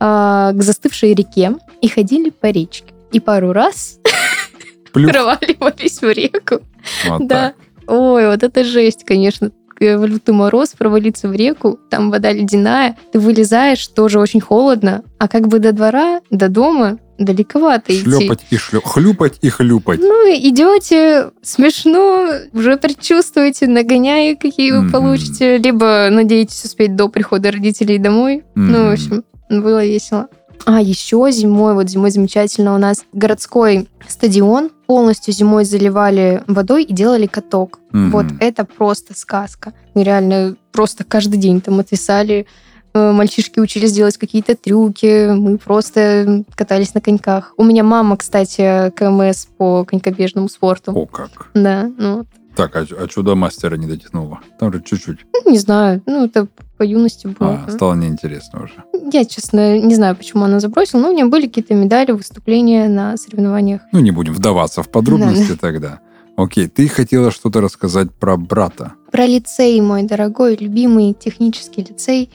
к 0.00 0.62
застывшей 0.62 1.12
реке 1.14 1.56
и 1.82 1.88
ходили 1.88 2.30
по 2.30 2.46
речке. 2.46 2.91
И 3.12 3.20
пару 3.20 3.52
раз 3.52 3.98
проваливались 4.92 6.00
в 6.00 6.10
реку. 6.10 6.60
Вот 7.06 7.26
Да. 7.26 7.54
так. 7.54 7.54
Ой, 7.86 8.26
вот 8.28 8.42
это 8.42 8.64
жесть, 8.64 9.04
конечно. 9.04 9.50
Э, 9.80 9.96
В 9.98 10.06
лютый 10.06 10.32
мороз 10.32 10.70
провалиться 10.78 11.28
в 11.28 11.32
реку, 11.34 11.78
там 11.90 12.10
вода 12.10 12.32
ледяная, 12.32 12.96
ты 13.12 13.18
вылезаешь, 13.18 13.86
тоже 13.88 14.20
очень 14.20 14.40
холодно, 14.40 15.02
а 15.18 15.26
как 15.28 15.48
бы 15.48 15.58
до 15.58 15.72
двора, 15.72 16.20
до 16.30 16.48
дома 16.48 16.98
далековато 17.18 17.92
идти. 17.92 18.04
Шлепать 18.04 18.40
и 18.50 18.56
шлеп. 18.56 18.84
Хлюпать 18.84 19.38
и 19.42 19.48
хлюпать. 19.48 20.00
Ну, 20.00 20.28
идете, 20.30 21.30
смешно, 21.42 22.28
уже 22.52 22.76
предчувствуете, 22.76 23.66
нагоняя, 23.66 24.36
какие 24.36 24.70
вы 24.72 24.82
Мгм. 24.82 24.92
получите, 24.92 25.58
либо 25.58 26.08
надеетесь 26.10 26.64
успеть 26.64 26.94
до 26.96 27.08
прихода 27.08 27.50
родителей 27.50 27.98
домой. 27.98 28.44
Ну, 28.54 28.88
в 28.88 28.92
общем, 28.92 29.24
было 29.50 29.84
весело. 29.84 30.28
А 30.64 30.80
еще 30.80 31.30
зимой, 31.30 31.74
вот 31.74 31.88
зимой 31.88 32.10
замечательно 32.10 32.74
у 32.74 32.78
нас 32.78 33.04
городской 33.12 33.88
стадион 34.06 34.70
полностью 34.86 35.34
зимой 35.34 35.64
заливали 35.64 36.42
водой 36.46 36.84
и 36.84 36.92
делали 36.92 37.26
каток. 37.26 37.80
Мгм. 37.90 38.10
Вот 38.10 38.26
это 38.40 38.64
просто 38.64 39.14
сказка. 39.16 39.72
Мы 39.94 40.04
реально 40.04 40.56
просто 40.70 41.04
каждый 41.04 41.38
день 41.38 41.60
там 41.60 41.80
отвисали. 41.80 42.46
Э, 42.94 43.12
Мальчишки 43.12 43.58
учились 43.58 43.92
делать 43.92 44.18
какие-то 44.18 44.54
трюки, 44.54 45.32
мы 45.32 45.58
просто 45.58 46.44
катались 46.54 46.94
на 46.94 47.00
коньках. 47.00 47.54
У 47.56 47.64
меня 47.64 47.84
мама, 47.84 48.16
кстати, 48.16 48.90
КМС 48.90 49.46
по 49.56 49.84
конькобежному 49.84 50.48
спорту. 50.48 50.92
О, 50.92 51.06
как. 51.06 51.50
Да, 51.54 51.90
ну, 51.96 52.26
Так, 52.56 52.76
а, 52.76 52.86
а 52.98 53.08
чудо 53.08 53.34
мастера 53.34 53.76
не 53.76 53.86
дотянула? 53.86 54.40
Там 54.58 54.72
же 54.72 54.82
чуть-чуть. 54.82 55.20
ну, 55.32 55.50
не 55.50 55.58
знаю, 55.58 56.02
ну, 56.06 56.24
это 56.26 56.48
по 56.76 56.82
юности 56.82 57.26
было. 57.26 57.64
А, 57.66 57.70
стало 57.70 57.94
неинтересно 57.94 58.64
уже. 58.64 58.74
Я, 59.12 59.24
честно, 59.24 59.78
не 59.78 59.94
знаю, 59.94 60.16
почему 60.16 60.44
она 60.44 60.60
забросила, 60.60 61.00
но 61.00 61.08
у 61.10 61.12
нее 61.12 61.26
были 61.26 61.46
какие-то 61.46 61.74
медали, 61.74 62.12
выступления 62.12 62.88
на 62.88 63.16
соревнованиях. 63.16 63.80
Ну, 63.92 64.00
не 64.00 64.10
будем 64.10 64.34
вдаваться 64.34 64.82
в 64.82 64.88
подробности 64.90 65.56
тогда. 65.60 66.00
Окей, 66.36 66.66
ты 66.68 66.88
хотела 66.88 67.30
что-то 67.30 67.60
рассказать 67.60 68.10
про 68.12 68.36
брата. 68.36 68.92
Про 69.10 69.26
лицей, 69.26 69.80
мой 69.80 70.02
дорогой, 70.04 70.56
любимый 70.56 71.12
технический 71.14 71.82
лицей. 71.82 72.30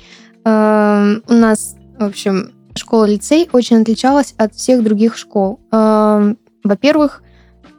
Эм, 0.46 1.24
У 1.28 1.34
нас, 1.34 1.76
в 2.00 2.04
общем, 2.04 2.52
школа-лицей 2.76 3.50
очень 3.52 3.82
отличалась 3.82 4.34
от 4.38 4.54
всех 4.56 4.84
других 4.84 5.18
школ. 5.18 5.60
Эм, 5.72 6.38
Во-первых, 6.64 7.24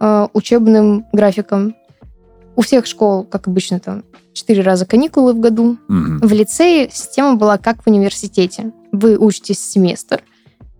э, 0.00 0.26
учебным 0.32 1.04
графиком. 1.12 1.74
У 2.58 2.62
всех 2.62 2.86
школ, 2.86 3.22
как 3.22 3.46
обычно, 3.46 3.78
там 3.78 4.02
четыре 4.32 4.62
раза 4.62 4.84
каникулы 4.84 5.32
в 5.32 5.38
году. 5.38 5.78
Мгм. 5.86 6.18
В 6.18 6.32
лицее 6.32 6.90
система 6.92 7.36
была 7.36 7.56
как 7.56 7.84
в 7.84 7.86
университете. 7.86 8.72
Вы 8.90 9.16
учитесь 9.16 9.60
семестр, 9.60 10.24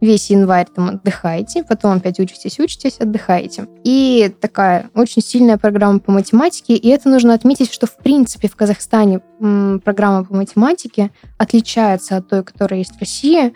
весь 0.01 0.29
январь 0.31 0.67
там 0.75 0.89
отдыхаете, 0.89 1.63
потом 1.63 1.99
опять 1.99 2.19
учитесь, 2.19 2.59
учитесь, 2.59 2.99
отдыхаете. 2.99 3.69
И 3.85 4.35
такая 4.41 4.91
очень 4.95 5.23
сильная 5.23 5.57
программа 5.57 6.01
по 6.01 6.11
математике, 6.11 6.75
и 6.75 6.89
это 6.89 7.09
нужно 7.09 7.33
отметить, 7.33 7.73
что 7.73 7.87
в 7.87 7.97
принципе 7.99 8.49
в 8.49 8.57
Казахстане 8.57 9.21
программа 9.39 10.25
по 10.25 10.35
математике 10.35 11.13
отличается 11.37 12.17
от 12.17 12.29
той, 12.29 12.43
которая 12.43 12.81
есть 12.81 12.97
в 12.97 12.99
России. 12.99 13.55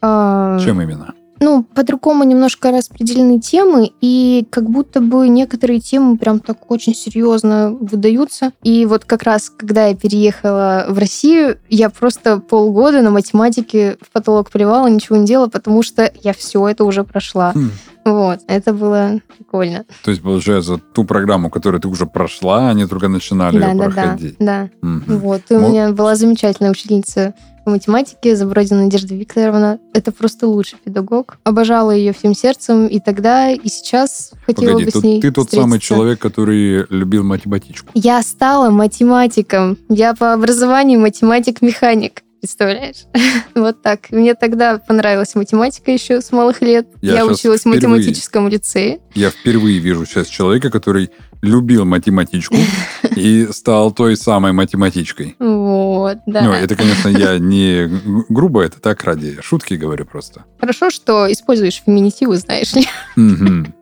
А, 0.00 0.60
Чем 0.60 0.80
именно? 0.80 1.12
Ну, 1.44 1.62
по-другому 1.62 2.24
немножко 2.24 2.70
распределены 2.70 3.38
темы, 3.38 3.92
и 4.00 4.46
как 4.50 4.68
будто 4.68 5.00
бы 5.00 5.28
некоторые 5.28 5.80
темы 5.80 6.16
прям 6.16 6.40
так 6.40 6.70
очень 6.70 6.94
серьезно 6.94 7.70
выдаются. 7.78 8.52
И 8.62 8.86
вот 8.86 9.04
как 9.04 9.22
раз, 9.22 9.50
когда 9.50 9.86
я 9.86 9.94
переехала 9.94 10.86
в 10.88 10.98
Россию, 10.98 11.58
я 11.68 11.90
просто 11.90 12.38
полгода 12.38 13.02
на 13.02 13.10
математике 13.10 13.98
в 14.00 14.10
потолок 14.10 14.50
плевала, 14.50 14.86
ничего 14.86 15.16
не 15.16 15.26
делала, 15.26 15.48
потому 15.48 15.82
что 15.82 16.10
я 16.22 16.32
все 16.32 16.66
это 16.68 16.84
уже 16.84 17.04
прошла. 17.04 17.52
Хм. 17.52 17.70
Вот, 18.04 18.40
это 18.46 18.72
было 18.72 19.20
прикольно. 19.36 19.84
То 20.04 20.10
есть, 20.10 20.22
получается, 20.22 20.78
ту 20.78 21.04
программу, 21.04 21.50
которую 21.50 21.80
ты 21.80 21.88
уже 21.88 22.06
прошла, 22.06 22.68
они 22.68 22.86
только 22.86 23.08
начинали 23.08 23.58
да, 23.58 23.70
ее 23.70 23.74
да, 23.74 23.84
да, 23.84 23.90
проходить. 23.90 24.36
да. 24.38 24.70
Мгм. 24.82 25.18
Вот, 25.18 25.42
и 25.50 25.54
у 25.54 25.68
меня 25.68 25.92
была 25.92 26.14
замечательная 26.16 26.70
учительница 26.70 27.34
по 27.64 27.70
математике 27.70 28.36
Забродина 28.36 28.84
Надежда 28.84 29.14
Викторовна. 29.14 29.78
Это 29.94 30.12
просто 30.12 30.46
лучший 30.46 30.78
педагог. 30.84 31.38
Обожала 31.44 31.92
ее 31.92 32.12
всем 32.12 32.34
сердцем 32.34 32.86
и 32.86 33.00
тогда, 33.00 33.50
и 33.50 33.68
сейчас 33.68 34.32
хотела 34.44 34.72
Погоди, 34.72 34.84
бы 34.84 34.90
тут 34.90 35.00
с 35.00 35.04
ней 35.04 35.20
ты 35.20 35.30
тот 35.32 35.50
самый 35.50 35.80
человек, 35.80 36.18
который 36.18 36.84
любил 36.90 37.24
математичку. 37.24 37.90
Я 37.94 38.22
стала 38.22 38.70
математиком. 38.70 39.78
Я 39.88 40.14
по 40.14 40.34
образованию 40.34 41.00
математик-механик. 41.00 42.23
Представляешь? 42.48 43.06
Вот 43.54 43.80
так. 43.82 44.10
Мне 44.10 44.34
тогда 44.34 44.78
понравилась 44.78 45.34
математика 45.34 45.90
еще 45.92 46.20
с 46.20 46.30
малых 46.32 46.60
лет. 46.60 46.88
Я 47.00 47.14
Я, 47.14 47.24
училась 47.26 47.60
в 47.60 47.68
впервые- 47.70 47.88
математическом 47.88 48.48
лицее. 48.48 48.98
Я 49.14 49.30
впервые 49.30 49.78
вижу 49.78 50.04
сейчас 50.04 50.26
человека, 50.26 50.70
который 50.70 51.10
любил 51.40 51.84
математичку 51.86 52.56
и 53.16 53.48
стал 53.52 53.92
той 53.92 54.16
самой 54.18 54.52
математичкой. 54.52 55.36
Вот, 55.38 56.18
да. 56.26 56.42
Ну, 56.42 56.52
это, 56.52 56.76
конечно, 56.76 57.08
я 57.08 57.38
не 57.38 57.88
грубо, 58.28 58.62
это 58.62 58.78
так 58.80 59.04
ради 59.04 59.38
шутки 59.40 59.74
говорю 59.74 60.04
просто. 60.04 60.44
Хорошо, 60.60 60.90
что 60.90 61.30
используешь 61.32 61.82
феминитивы, 61.86 62.36
знаешь 62.36 62.74
ли. 62.74 62.86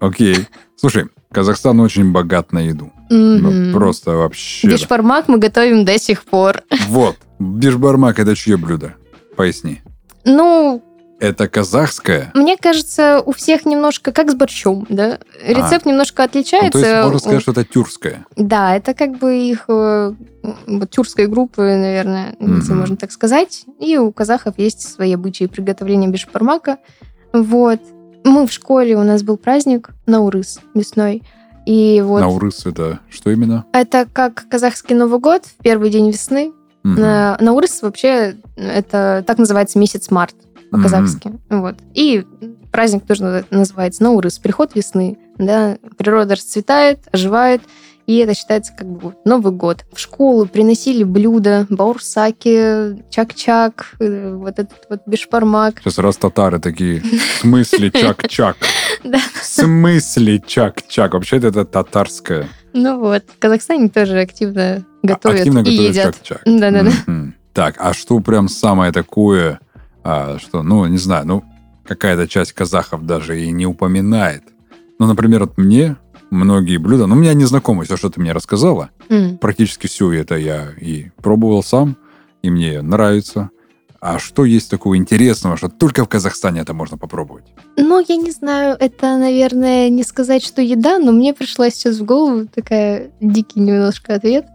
Окей. 0.00 0.36
Слушай, 0.76 1.06
Казахстан 1.32 1.78
очень 1.80 2.10
богат 2.12 2.52
на 2.52 2.58
еду. 2.58 2.92
Ну, 3.08 3.50
Мгм. 3.50 3.72
просто 3.72 4.12
вообще. 4.12 4.68
Бешбармак 4.68 5.28
мы 5.28 5.38
готовим 5.38 5.84
до 5.84 5.98
сих 5.98 6.24
пор. 6.24 6.62
Вот. 6.88 7.16
Бишбармак 7.42 8.18
это 8.18 8.34
чье 8.36 8.56
блюдо? 8.56 8.94
Поясни. 9.36 9.82
Ну, 10.24 10.82
Это 11.20 11.48
казахское? 11.48 12.30
мне 12.34 12.56
кажется, 12.56 13.22
у 13.24 13.32
всех 13.32 13.64
немножко 13.66 14.12
как 14.12 14.30
с 14.30 14.34
борщом, 14.34 14.86
да? 14.88 15.18
Рецепт 15.44 15.86
немножко 15.86 16.22
Ну, 16.22 16.26
отличается. 16.26 16.72
то 16.72 16.78
есть 16.78 17.02
можно 17.04 17.18
сказать, 17.18 17.42
что 17.42 17.52
это 17.52 17.64
тюркское. 17.64 18.26
Да, 18.36 18.76
это 18.76 18.94
как 18.94 19.18
бы 19.18 19.36
их 19.36 19.64
э, 19.68 20.12
вот 20.66 20.90
тюркской 20.90 21.26
группы, 21.26 21.62
наверное, 21.62 22.36
если 22.40 22.70
Мгм. 22.72 22.78
можно 22.78 22.96
так 22.96 23.10
сказать. 23.12 23.64
И 23.80 23.96
у 23.98 24.12
казахов 24.12 24.54
есть 24.58 24.80
свои 24.82 25.12
обычаи 25.14 25.46
приготовления 25.46 26.08
бешбармака. 26.08 26.78
Вот. 27.32 27.80
Мы 28.24 28.46
в 28.46 28.52
школе, 28.52 28.96
у 28.96 29.02
нас 29.02 29.22
был 29.24 29.36
праздник 29.36 29.90
Наурыз 30.06 30.60
весной. 30.74 31.22
И 31.66 32.00
вот 32.04 32.20
Наурыз 32.20 32.66
это 32.66 32.98
что 33.10 33.30
именно? 33.30 33.64
это 33.72 34.06
как 34.12 34.44
казахский 34.48 34.94
Новый 34.96 35.20
год 35.20 35.42
первый 35.62 35.90
день 35.90 36.08
весны. 36.10 36.52
Мгм. 36.82 37.00
На- 37.00 37.36
Наурыз 37.40 37.80
вообще 37.82 38.36
это 38.56 39.22
так 39.26 39.38
называется 39.38 39.78
месяц 39.78 40.10
март 40.10 40.34
по-казахски. 40.70 41.32
Вот. 41.50 41.76
И 41.94 42.24
праздник 42.72 43.06
тоже 43.06 43.22
наз- 43.22 43.44
называется 43.50 44.02
Наурыз, 44.02 44.38
приход 44.38 44.74
весны. 44.74 45.18
Да? 45.38 45.76
Природа 45.96 46.34
расцветает, 46.34 47.00
оживает, 47.12 47.62
и 48.06 48.16
это 48.16 48.34
считается 48.34 48.72
как 48.76 48.88
бы 48.88 49.14
Новый 49.24 49.52
год. 49.52 49.84
В 49.92 49.98
школу 50.00 50.46
приносили 50.46 51.04
блюда, 51.04 51.66
баурсаки, 51.70 53.02
чак-чак, 53.10 53.94
э, 54.00 54.34
вот 54.34 54.58
этот 54.58 54.86
вот 54.90 55.02
бешпармак. 55.06 55.80
Сейчас 55.80 55.98
раз 55.98 56.16
татары 56.16 56.58
такие, 56.58 57.00
в 57.00 57.40
смысле 57.40 57.90
чак-чак? 57.90 58.56
Да. 59.04 59.18
В 59.40 59.44
смысле 59.44 60.42
чак-чак? 60.46 61.14
Вообще-то 61.14 61.48
это 61.48 61.64
татарское. 61.64 62.48
Ну 62.72 62.98
вот, 62.98 63.24
в 63.28 63.38
Казахстане 63.38 63.88
тоже 63.88 64.18
активно 64.20 64.84
готовят 65.02 65.40
Активно 65.40 65.58
и 65.60 65.62
готовят 65.62 65.90
едят. 65.90 66.14
чак-чак. 66.22 66.42
Да-да-да. 66.44 66.92
Так, 67.52 67.74
а 67.78 67.92
что 67.92 68.18
прям 68.20 68.48
самое 68.48 68.92
такое, 68.92 69.60
а, 70.04 70.38
что, 70.38 70.62
ну, 70.62 70.86
не 70.86 70.96
знаю, 70.96 71.26
ну, 71.26 71.44
какая-то 71.84 72.26
часть 72.26 72.52
казахов 72.54 73.04
даже 73.04 73.38
и 73.42 73.50
не 73.50 73.66
упоминает. 73.66 74.42
Ну, 74.98 75.06
например, 75.06 75.40
вот 75.40 75.58
мне 75.58 75.96
многие 76.30 76.78
блюда, 76.78 77.06
ну, 77.06 77.14
мне 77.14 77.34
не 77.34 77.44
знакомо 77.44 77.84
все, 77.84 77.96
что 77.98 78.08
ты 78.08 78.20
мне 78.20 78.32
рассказала. 78.32 78.88
М. 79.10 79.36
Практически 79.36 79.86
все 79.86 80.10
это 80.12 80.36
я 80.36 80.68
и 80.80 81.10
пробовал 81.20 81.62
сам, 81.62 81.98
и 82.42 82.48
мне 82.48 82.80
нравится. 82.80 83.50
А 84.02 84.18
что 84.18 84.44
есть 84.44 84.68
такого 84.68 84.96
интересного, 84.96 85.56
что 85.56 85.68
только 85.68 86.04
в 86.04 86.08
Казахстане 86.08 86.62
это 86.62 86.74
можно 86.74 86.98
попробовать? 86.98 87.44
Ну, 87.76 88.04
я 88.08 88.16
не 88.16 88.32
знаю, 88.32 88.76
это, 88.80 89.16
наверное, 89.16 89.90
не 89.90 90.02
сказать, 90.02 90.44
что 90.44 90.60
еда, 90.60 90.98
но 90.98 91.12
мне 91.12 91.32
пришла 91.32 91.70
сейчас 91.70 91.98
в 91.98 92.04
голову 92.04 92.48
такая 92.52 93.12
дикий 93.20 93.60
немножко 93.60 94.16
ответ. 94.16 94.46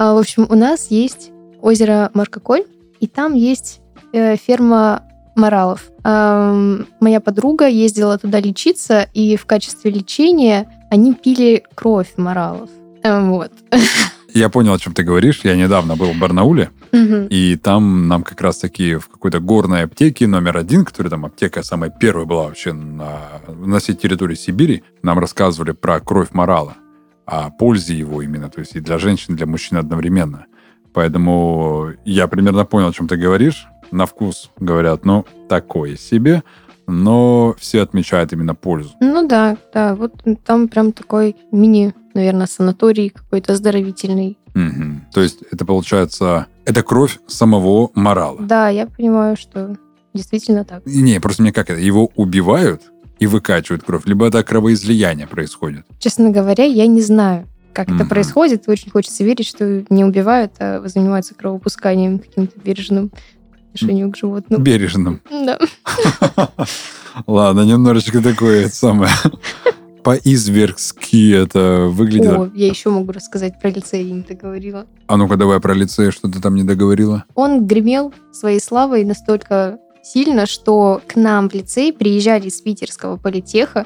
А, 0.00 0.14
в 0.14 0.18
общем, 0.18 0.48
у 0.50 0.56
нас 0.56 0.88
есть 0.90 1.30
озеро 1.62 2.10
Маркоколь, 2.12 2.64
и 2.98 3.06
там 3.06 3.34
есть 3.34 3.80
э, 4.12 4.34
ферма 4.36 5.04
моралов. 5.36 5.92
Ам, 6.02 6.88
моя 6.98 7.20
подруга 7.20 7.68
ездила 7.68 8.18
туда 8.18 8.40
лечиться, 8.40 9.08
и 9.14 9.36
в 9.36 9.46
качестве 9.46 9.92
лечения 9.92 10.68
они 10.90 11.14
пили 11.14 11.62
кровь 11.76 12.14
моралов. 12.16 12.68
Э, 13.04 13.20
Вот. 13.20 13.52
Я 14.34 14.48
понял, 14.50 14.74
о 14.74 14.78
чем 14.78 14.92
ты 14.94 15.02
говоришь. 15.04 15.40
Я 15.44 15.56
недавно 15.56 15.96
был 15.96 16.12
в 16.12 16.18
Барнауле, 16.18 16.70
Мгм. 16.92 17.26
и 17.28 17.56
там 17.56 18.08
нам 18.08 18.22
как 18.22 18.40
раз-таки 18.40 18.96
в 18.96 19.08
какой-то 19.08 19.40
горной 19.40 19.84
аптеке 19.84 20.26
номер 20.26 20.58
один, 20.58 20.84
которая 20.84 21.10
там 21.10 21.24
аптека 21.24 21.62
самая 21.62 21.90
первая 21.90 22.26
была 22.26 22.44
вообще 22.44 22.72
на, 22.72 23.40
на 23.48 23.78
всей 23.78 23.94
территории 23.94 24.34
Сибири, 24.34 24.84
нам 25.02 25.18
рассказывали 25.18 25.72
про 25.72 26.00
кровь 26.00 26.28
морала, 26.32 26.74
о 27.26 27.50
пользе 27.50 27.94
его 27.94 28.22
именно, 28.22 28.48
то 28.50 28.60
есть 28.60 28.76
и 28.76 28.80
для 28.80 28.98
женщин, 28.98 29.34
и 29.34 29.36
для 29.36 29.46
мужчин 29.46 29.78
одновременно. 29.78 30.46
Поэтому 30.92 31.92
я 32.04 32.26
примерно 32.26 32.64
понял, 32.64 32.88
о 32.88 32.92
чем 32.92 33.06
ты 33.08 33.16
говоришь. 33.16 33.66
На 33.90 34.04
вкус 34.04 34.50
говорят, 34.58 35.04
ну, 35.04 35.24
такое 35.48 35.96
себе, 35.96 36.42
но 36.86 37.54
все 37.58 37.82
отмечают 37.82 38.32
именно 38.32 38.54
пользу. 38.54 38.90
Ну 39.00 39.26
да, 39.26 39.56
да, 39.72 39.94
вот 39.94 40.12
там 40.44 40.68
прям 40.68 40.92
такой 40.92 41.36
мини, 41.52 41.94
наверное, 42.18 42.46
санаторий 42.46 43.10
какой-то 43.10 43.52
оздоровительный. 43.52 44.36
Мгм. 44.54 45.06
То 45.12 45.20
есть 45.22 45.38
это 45.50 45.64
получается, 45.64 46.46
это 46.64 46.82
кровь 46.82 47.18
самого 47.26 47.90
морала. 47.94 48.38
Да, 48.40 48.68
я 48.68 48.86
понимаю, 48.86 49.36
что 49.36 49.76
действительно 50.14 50.64
так. 50.64 50.84
Не, 50.84 51.20
просто 51.20 51.42
мне 51.42 51.52
как 51.52 51.70
это, 51.70 51.80
его 51.80 52.10
убивают 52.16 52.82
и 53.20 53.26
выкачивают 53.26 53.82
кровь, 53.84 54.02
либо 54.06 54.26
это 54.26 54.42
кровоизлияние 54.42 55.26
происходит. 55.26 55.84
Честно 55.98 56.30
говоря, 56.30 56.64
я 56.64 56.86
не 56.86 57.02
знаю, 57.02 57.46
как 57.72 57.86
это 57.88 57.98
Мгм. 58.04 58.08
происходит. 58.08 58.68
Очень 58.68 58.90
хочется 58.90 59.22
верить, 59.24 59.46
что 59.46 59.84
не 59.90 60.04
убивают, 60.04 60.52
а 60.58 60.82
занимаются 60.86 61.34
кровопусканием 61.34 62.18
каким-то 62.18 62.58
бережным 62.58 63.12
отношению 63.72 64.10
к 64.10 64.16
животным. 64.16 64.62
Бережным. 64.62 65.20
Да. 65.30 65.58
Ладно, 67.26 67.60
немножечко 67.62 68.20
такое 68.22 68.66
это 68.66 68.74
самое. 68.74 69.10
По-изверски 70.08 71.34
это 71.34 71.88
выглядит. 71.90 72.32
О, 72.32 72.50
я 72.54 72.68
еще 72.68 72.88
могу 72.88 73.12
рассказать 73.12 73.60
про 73.60 73.68
лицей, 73.68 74.06
я 74.06 74.14
не 74.14 74.22
договорила. 74.22 74.86
А 75.06 75.18
ну-ка 75.18 75.36
давай 75.36 75.60
про 75.60 75.74
лицей, 75.74 76.12
что 76.12 76.30
ты 76.30 76.40
там 76.40 76.54
не 76.54 76.64
договорила. 76.64 77.26
Он 77.34 77.66
гремел 77.66 78.14
своей 78.32 78.58
славой 78.58 79.04
настолько 79.04 79.78
сильно, 80.02 80.46
что 80.46 81.02
к 81.06 81.16
нам 81.16 81.50
в 81.50 81.54
лицей 81.54 81.92
приезжали 81.92 82.48
из 82.48 82.58
питерского 82.62 83.18
политеха 83.18 83.84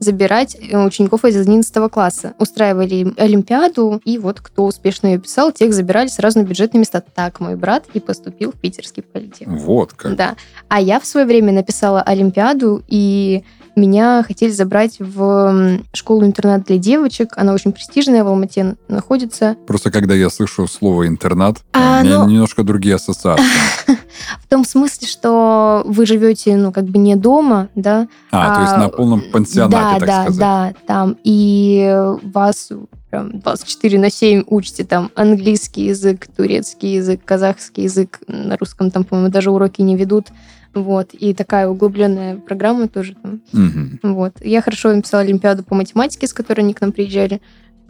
забирать 0.00 0.56
э, 0.60 0.84
учеников 0.84 1.24
из 1.24 1.36
11 1.36 1.88
класса. 1.92 2.34
Устраивали 2.40 2.94
им 2.96 3.14
Олимпиаду, 3.16 4.00
и 4.04 4.18
вот 4.18 4.40
кто 4.40 4.64
успешно 4.64 5.06
ее 5.06 5.20
писал, 5.20 5.52
тех 5.52 5.72
забирали 5.72 6.08
сразу 6.08 6.40
на 6.40 6.42
бюджетные 6.42 6.80
места. 6.80 7.00
Так 7.00 7.38
мой 7.38 7.54
брат 7.54 7.84
и 7.94 8.00
поступил 8.00 8.50
в 8.50 8.56
питерский 8.56 9.04
политех. 9.04 9.46
Вот 9.46 9.92
как. 9.92 10.16
Да. 10.16 10.34
А 10.66 10.80
я 10.80 10.98
в 10.98 11.06
свое 11.06 11.26
время 11.26 11.52
написала 11.52 12.02
Олимпиаду, 12.02 12.82
и 12.88 13.44
меня 13.80 14.22
хотели 14.26 14.50
забрать 14.50 14.96
в 14.98 15.78
школу-интернат 15.92 16.64
для 16.64 16.78
девочек. 16.78 17.32
Она 17.36 17.52
очень 17.54 17.72
престижная, 17.72 18.22
в 18.24 18.28
Алмате 18.28 18.76
находится. 18.88 19.56
Просто 19.66 19.90
когда 19.90 20.14
я 20.14 20.30
слышу 20.30 20.66
слово 20.68 21.06
интернат, 21.08 21.58
А, 21.72 22.00
у 22.00 22.04
меня 22.04 22.18
ну- 22.18 22.28
немножко 22.28 22.62
другие 22.62 22.96
ассоциации. 22.96 23.44
В 24.40 24.48
том 24.48 24.64
смысле, 24.64 25.08
что 25.08 25.82
вы 25.86 26.04
живете, 26.06 26.56
ну, 26.56 26.72
как 26.72 26.84
бы 26.84 26.98
не 26.98 27.16
дома, 27.16 27.68
да, 27.74 28.06
А, 28.30 28.54
то 28.56 28.60
есть 28.62 28.72
А, 28.74 28.78
на 28.78 28.88
полном 28.88 29.22
пансионате, 29.32 29.76
да, 29.76 29.98
так 29.98 30.06
да, 30.06 30.22
сказать. 30.22 30.38
да, 30.38 30.72
там. 30.86 31.16
И 31.24 31.96
вас 32.22 32.68
прям 33.10 33.40
24 33.40 33.98
на 33.98 34.10
7 34.10 34.44
учите 34.46 34.84
там 34.84 35.10
английский 35.14 35.86
язык, 35.86 36.28
турецкий 36.34 36.94
язык, 36.94 37.20
казахский 37.24 37.84
язык. 37.84 38.20
На 38.28 38.56
русском 38.56 38.90
там, 38.90 39.04
по-моему, 39.04 39.30
даже 39.30 39.50
уроки 39.50 39.82
не 39.82 39.96
ведут. 39.96 40.28
Вот. 40.74 41.12
И 41.12 41.34
такая 41.34 41.68
углубленная 41.68 42.36
программа 42.36 42.88
тоже 42.88 43.16
там. 43.20 43.42
Мгм. 43.52 43.98
Вот. 44.02 44.34
Я 44.40 44.62
хорошо 44.62 44.94
написала 44.94 45.22
Олимпиаду 45.22 45.64
по 45.64 45.74
математике, 45.74 46.26
с 46.26 46.32
которой 46.32 46.60
они 46.60 46.74
к 46.74 46.80
нам 46.80 46.92
приезжали. 46.92 47.40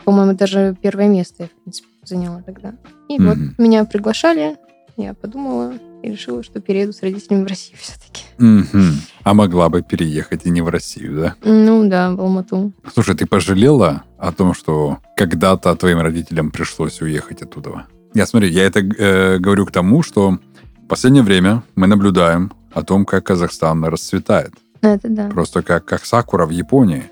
По-моему, 0.05 0.33
даже 0.35 0.75
первое 0.81 1.09
место 1.09 1.43
я, 1.45 1.47
в 1.49 1.63
принципе, 1.63 1.89
заняла 2.05 2.43
тогда. 2.43 2.73
И 3.09 3.19
вот 3.19 3.37
Мгм. 3.37 3.55
меня 3.59 3.85
приглашали, 3.85 4.57
я 4.97 5.13
подумала 5.13 5.75
и 6.03 6.11
решила, 6.11 6.43
что 6.43 6.61
перееду 6.61 6.95
с 6.95 7.03
родителями 7.03 7.45
в 7.45 7.47
Россию 7.47 7.77
все-таки. 7.81 8.25
Мгм. 8.39 8.95
А 9.23 9.35
могла 9.35 9.69
бы 9.69 9.83
переехать 9.83 10.47
и 10.47 10.51
не 10.51 10.63
в 10.63 10.69
Россию, 10.71 11.21
да? 11.21 11.35
Ну 11.45 11.87
да, 11.87 12.11
в 12.15 12.21
Алмату. 12.23 12.73
Слушай, 12.95 13.15
ты 13.15 13.27
пожалела 13.27 14.05
о 14.21 14.33
том, 14.33 14.55
что 14.55 14.99
когда-то 15.17 15.75
твоим 15.77 16.01
родителям 16.01 16.51
пришлось 16.51 17.01
уехать 17.01 17.43
оттуда? 17.43 17.87
Я 18.15 18.27
смотри, 18.27 18.51
я 18.51 18.65
это 18.65 18.81
э, 18.81 19.39
говорю 19.39 19.67
к 19.67 19.73
тому, 19.73 20.03
что 20.03 20.39
в 20.79 20.87
последнее 20.89 21.23
время 21.23 21.63
мы 21.77 21.87
наблюдаем 21.87 22.53
о 22.73 22.83
том, 22.83 23.05
как 23.05 23.25
Казахстан 23.25 23.85
расцветает. 23.85 24.53
Это 24.83 25.09
да. 25.09 25.29
Просто 25.29 25.63
как, 25.63 25.85
как 25.85 26.05
сакура 26.05 26.47
в 26.47 26.51
Японии. 26.51 27.05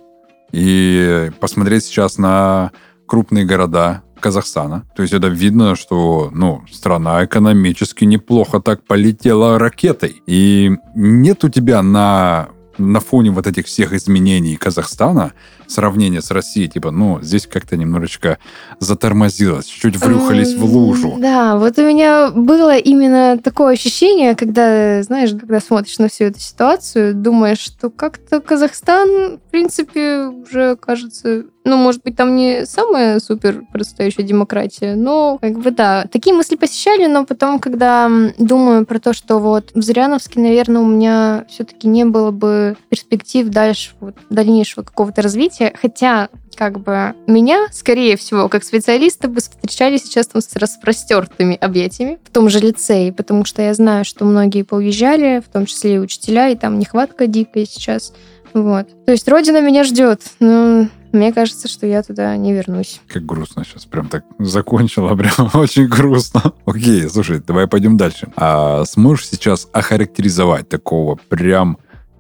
И 0.53 1.31
посмотреть 1.41 1.85
сейчас 1.85 2.19
на 2.19 2.73
крупные 3.07 3.45
города 3.45 4.03
Казахстана. 4.21 4.85
То 4.97 5.03
есть 5.03 5.15
это 5.15 5.29
видно, 5.29 5.77
что 5.77 6.31
ну, 6.33 6.63
страна 6.71 7.25
экономически 7.25 8.05
неплохо 8.05 8.61
так 8.61 8.83
полетела 8.85 9.59
ракетой. 9.59 10.23
И 10.27 10.73
нет 10.95 11.45
у 11.45 11.49
тебя 11.49 11.83
на, 11.83 12.49
на 12.79 13.01
фоне 13.01 13.31
вот 13.31 13.47
этих 13.47 13.67
всех 13.67 13.93
изменений 13.93 14.57
Казахстана 14.57 15.33
сравнения 15.69 16.23
с 16.23 16.31
Россией, 16.31 16.69
типа, 16.69 16.91
ну, 16.91 17.21
здесь 17.23 17.47
как-то 17.47 17.77
немножечко 17.77 18.39
затормозилось, 18.81 19.67
чуть 19.67 19.97
врюхались 19.97 20.55
в 20.55 20.65
лужу. 20.65 21.17
Да, 21.19 21.57
вот 21.57 21.79
у 21.79 21.83
меня 21.83 22.31
было 22.31 22.77
именно 22.77 23.39
такое 23.39 23.75
ощущение, 23.75 24.35
когда, 24.35 25.03
знаешь, 25.03 25.31
когда 25.31 25.61
смотришь 25.61 25.99
на 25.99 26.09
всю 26.09 26.25
эту 26.25 26.41
ситуацию, 26.41 27.15
думаешь, 27.15 27.59
что 27.59 27.91
как-то 27.91 28.41
Казахстан, 28.41 29.39
в 29.39 29.51
принципе, 29.51 30.27
уже 30.27 30.77
кажется, 30.77 31.45
ну, 31.65 31.77
может 31.77 32.03
быть, 32.03 32.17
там 32.17 32.35
не 32.35 32.65
самая 32.67 33.21
супер 33.21 33.63
процветающая 33.73 34.25
демократия, 34.25 34.95
но, 34.95 35.39
как 35.41 35.59
бы, 35.59 35.71
да, 35.71 36.07
такие 36.11 36.35
мысли 36.35 36.57
посещали, 36.57 37.07
но 37.07 37.27
потом, 37.27 37.59
когда 37.59 38.11
думаю 38.39 38.87
про 38.87 38.99
то, 38.99 39.13
что 39.13 39.39
вот 39.39 39.71
в 39.75 39.83
Зыряновске, 39.83 40.41
наверное, 40.41 40.83
у 40.83 40.87
меня 40.87 41.45
все-таки 41.49 41.87
не 41.87 42.05
было 42.05 42.31
бы 42.31 42.77
перспектив 42.89 43.49
дальше, 43.49 43.91
вот, 44.01 44.15
дальнейшего 44.31 44.83
какого-то 44.83 45.21
развития, 45.21 45.58
хотя 45.81 46.29
как 46.57 46.81
бы 46.81 47.15
меня, 47.29 47.69
скорее 47.71 48.17
всего, 48.17 48.49
как 48.49 48.65
специалиста 48.65 49.29
бы 49.29 49.41
встречали 49.41 49.97
сейчас 49.97 50.27
там 50.27 50.43
с 50.43 50.57
распростертыми 50.57 51.57
объятиями 51.57 52.19
в 52.25 52.31
том 52.31 52.49
же 52.49 52.59
лицее, 52.59 53.13
потому 53.13 53.45
что 53.45 53.63
я 53.63 53.75
знаю, 53.75 54.05
что 54.05 54.25
многие 54.25 54.63
поуезжали, 54.63 55.41
в 55.41 55.49
том 55.53 55.67
числе 55.67 55.95
и 55.95 55.99
учителя, 55.99 56.49
и 56.49 56.57
там 56.57 56.81
нехватка 56.81 57.29
дикая 57.29 57.65
сейчас. 57.65 58.13
Вот. 58.55 58.89
То 59.07 59.13
есть 59.13 59.29
Родина 59.29 59.61
меня 59.61 59.85
ждет, 59.85 60.23
но 60.41 60.89
мне 61.13 61.33
кажется, 61.33 61.69
что 61.69 61.87
я 61.87 62.03
туда 62.03 62.37
не 62.37 62.53
вернусь. 62.53 63.01
Как 63.07 63.25
грустно 63.25 63.65
сейчас, 63.65 63.87
прям 63.87 64.09
так 64.09 64.25
закончила, 64.41 65.15
прям 65.17 65.51
очень 65.55 65.87
грустно. 65.87 66.55
Окей, 66.67 67.09
слушай, 67.09 67.41
давай 67.41 67.69
пойдем 67.69 67.97
дальше. 67.97 68.33
А 68.35 68.85
сможешь 68.85 69.29
сейчас 69.29 69.69
охарактеризовать 69.73 70.69
такого 70.69 71.17
прям 71.29 71.79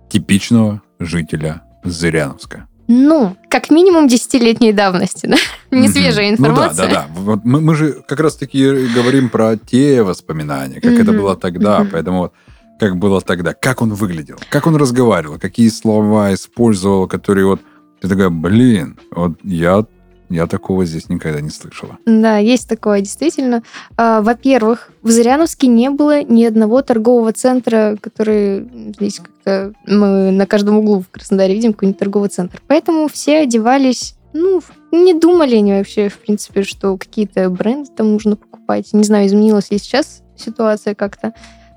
типичного 0.08 0.80
жителя 1.00 1.62
Зыряновска? 1.82 2.67
Ну, 2.88 3.36
как 3.50 3.70
минимум 3.70 4.08
десятилетней 4.08 4.72
давности, 4.72 5.26
да? 5.26 5.36
Не 5.70 5.88
свежая 5.88 6.30
Ну 6.30 6.36
да, 6.38 6.48
информация. 6.48 6.88
да, 6.88 6.92
да. 6.92 7.06
Вот 7.14 7.44
мы, 7.44 7.60
мы 7.60 7.74
же 7.74 8.02
как 8.08 8.18
раз-таки 8.20 8.86
говорим 8.94 9.28
про 9.28 9.56
те 9.58 10.02
воспоминания, 10.02 10.80
как 10.80 10.92
это 10.92 11.12
было 11.12 11.36
тогда, 11.36 11.86
поэтому 11.90 12.18
вот 12.18 12.32
как 12.80 12.96
было 12.96 13.20
тогда, 13.20 13.54
как 13.54 13.82
он 13.82 13.92
выглядел, 13.92 14.38
как 14.50 14.66
он 14.66 14.76
разговаривал, 14.76 15.38
какие 15.38 15.68
слова 15.68 16.32
использовал, 16.32 17.06
которые 17.08 17.44
вот 17.46 17.60
ты 18.00 18.08
такая, 18.08 18.30
блин, 18.30 18.98
вот 19.10 19.32
я, 19.42 19.84
я 20.28 20.46
такого 20.46 20.84
здесь 20.84 21.08
никогда 21.08 21.40
не 21.40 21.50
слышала. 21.50 21.98
Да, 22.06 22.38
есть 22.38 22.68
такое, 22.68 23.00
действительно. 23.00 23.62
А, 23.96 24.20
Во-первых, 24.20 24.90
в 25.02 25.10
Зыряновске 25.10 25.66
не 25.66 25.90
было 25.90 26.22
ни 26.22 26.44
одного 26.44 26.82
торгового 26.82 27.32
центра, 27.32 27.96
который 28.00 28.68
здесь 28.96 29.20
как-то 29.20 29.72
мы 29.86 30.30
на 30.30 30.46
каждом 30.46 30.78
углу 30.78 31.00
в 31.00 31.08
Краснодаре 31.08 31.54
видим 31.54 31.72
какой-нибудь 31.72 31.98
торговый 31.98 32.28
центр. 32.28 32.60
Поэтому 32.66 33.08
все 33.08 33.38
одевались, 33.38 34.14
ну, 34.32 34.60
не 34.92 35.14
думали 35.14 35.56
они 35.56 35.72
вообще, 35.72 36.08
в 36.08 36.18
принципе, 36.18 36.62
что 36.62 36.96
какие-то 36.96 37.48
бренды 37.50 37.90
там 37.96 38.12
нужно 38.12 38.36
покупать. 38.36 38.92
Не 38.92 39.04
знаю, 39.04 39.26
изменилась 39.26 39.70
ли 39.70 39.78
сейчас 39.78 40.22
ситуация 40.36 40.94
как-то. 40.94 41.32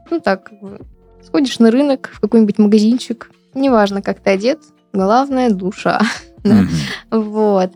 Ну, 0.09 0.19
так, 0.19 0.43
как 0.43 0.59
бы, 0.59 0.79
сходишь 1.25 1.59
на 1.59 1.71
рынок, 1.71 2.11
в 2.13 2.19
какой-нибудь 2.19 2.57
магазинчик, 2.59 3.31
неважно, 3.53 4.01
как 4.01 4.19
ты 4.19 4.31
одет, 4.31 4.59
главное— 4.91 5.49
душа. 5.51 6.01
Мгм. 6.43 6.69
Вот. 7.11 7.71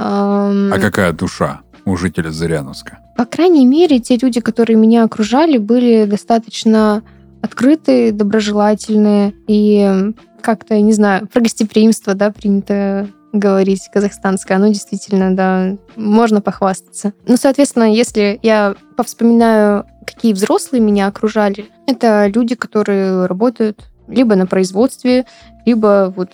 А 0.00 0.78
какая 0.80 1.12
душа 1.12 1.60
у 1.84 1.96
жителя 1.96 2.30
Зыряновска? 2.30 2.98
по 3.18 3.24
крайней 3.24 3.66
мере, 3.66 3.98
те 3.98 4.16
люди, 4.16 4.40
которые 4.40 4.76
меня 4.76 5.02
окружали, 5.02 5.58
были 5.58 6.04
достаточно 6.04 7.02
открытые, 7.42 8.12
доброжелательные 8.12 9.34
и 9.48 10.12
как-то, 10.40 10.80
не 10.80 10.92
знаю, 10.92 11.26
про 11.26 11.40
гостеприимство, 11.40 12.14
да, 12.14 12.30
принято 12.30 13.08
говорить 13.32 13.90
казахстанское, 13.92 14.56
оно 14.56 14.68
действительно, 14.68 15.34
да, 15.34 15.76
можно 15.96 16.40
похвастаться. 16.40 17.12
Ну, 17.26 17.36
соответственно, 17.36 17.92
если 17.92 18.38
я 18.44 18.76
повспоминаю, 18.96 19.84
какие 20.06 20.32
взрослые 20.32 20.80
меня 20.80 21.08
окружали, 21.08 21.66
это 21.88 22.28
люди, 22.28 22.54
которые 22.54 23.26
работают 23.26 23.90
либо 24.08 24.34
на 24.34 24.46
производстве, 24.46 25.26
либо 25.64 26.12
вот 26.16 26.30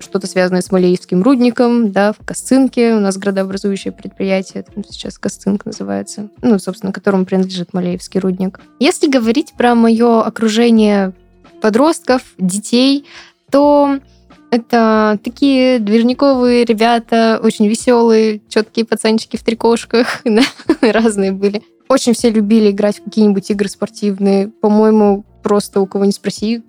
что-то 0.00 0.26
связанное 0.26 0.62
с 0.62 0.70
Малеевским 0.70 1.22
рудником, 1.22 1.90
да, 1.90 2.12
в 2.12 2.24
Косцинке. 2.24 2.94
У 2.94 3.00
нас 3.00 3.16
градообразующее 3.16 3.92
предприятие, 3.92 4.62
там 4.62 4.84
сейчас 4.88 5.18
Косцинк 5.18 5.66
называется, 5.66 6.28
ну, 6.42 6.58
собственно, 6.58 6.92
которому 6.92 7.24
принадлежит 7.24 7.74
Малеевский 7.74 8.20
рудник. 8.20 8.60
Если 8.78 9.08
говорить 9.08 9.54
про 9.56 9.74
мое 9.74 10.22
окружение 10.22 11.12
подростков, 11.60 12.22
детей, 12.38 13.06
то 13.50 13.98
это 14.50 15.18
такие 15.22 15.78
движниковые 15.78 16.64
ребята, 16.64 17.40
очень 17.42 17.66
веселые, 17.66 18.40
четкие 18.48 18.86
пацанчики 18.86 19.36
в 19.36 19.42
трикошках, 19.42 20.20
да, 20.24 20.42
разные 20.80 21.32
были. 21.32 21.62
Очень 21.88 22.12
все 22.12 22.30
любили 22.30 22.70
играть 22.70 22.98
в 22.98 23.04
какие-нибудь 23.04 23.50
игры 23.50 23.68
спортивные. 23.68 24.48
По-моему, 24.48 25.24
просто 25.42 25.80
у 25.80 25.86
кого 25.86 26.04
не 26.04 26.12
спроси, 26.12 26.62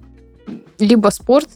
либо 0.79 1.09
спорт, 1.09 1.49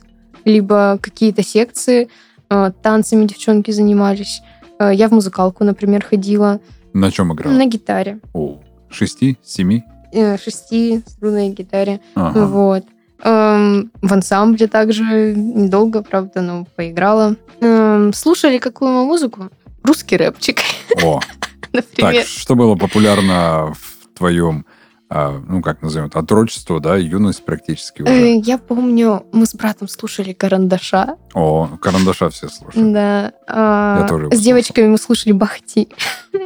либо 0.46 0.98
какие-то 1.02 1.44
секции. 1.44 2.10
Э, 2.50 2.72
Танцами 2.82 3.26
девчонки 3.26 3.72
занимались. 3.72 4.42
Э, 4.80 4.92
Я 4.94 5.08
в 5.08 5.12
музыкалку, 5.12 5.64
например, 5.64 6.04
ходила. 6.06 6.60
На 6.94 7.12
чем 7.12 7.34
играл? 7.34 7.54
На 7.54 7.66
гитаре. 7.66 8.20
О, 8.34 8.60
шести, 8.90 9.38
семи? 9.44 9.84
Э, 10.12 10.38
Шести 10.38 11.02
струнной 11.08 11.50
гитаре. 11.50 12.00
Ага. 12.16 12.46
Вот. 12.46 12.84
Эм, 13.24 13.92
В 14.02 14.14
ансамбле 14.14 14.68
также 14.68 15.34
недолго, 15.36 16.04
правда, 16.04 16.42
но 16.42 16.66
поиграла. 16.76 17.36
Эм, 17.62 18.12
Слушали 18.14 18.58
какую 18.58 18.92
мы 18.92 19.06
музыку? 19.06 19.50
Русский 19.84 20.18
рэпчик, 20.18 20.60
О, 21.04 21.20
например. 21.74 22.14
так, 22.16 22.26
что 22.28 22.56
было 22.56 22.76
популярно 22.76 23.74
в 23.74 24.18
твоем, 24.18 24.66
ну, 25.48 25.62
как 25.62 25.82
назовем 25.82 26.08
это, 26.08 26.20
отрочество, 26.20 26.80
да, 26.80 26.96
юность 26.96 27.46
практически 27.46 28.02
уже? 28.02 28.12
Э, 28.12 28.36
Я 28.38 28.58
помню, 28.58 29.26
мы 29.32 29.46
с 29.46 29.54
братом 29.54 29.88
слушали 29.88 30.34
«Карандаша». 30.34 31.18
О, 31.34 31.68
карандаша 31.82 32.30
все 32.30 32.50
слушают. 32.50 32.94
Да. 32.94 33.32
а, 33.48 34.02
Я 34.02 34.08
тоже 34.08 34.30
С 34.32 34.40
девочками 34.40 34.88
мы 34.88 34.98
слушали 34.98 35.34
«Бахти». 35.34 35.90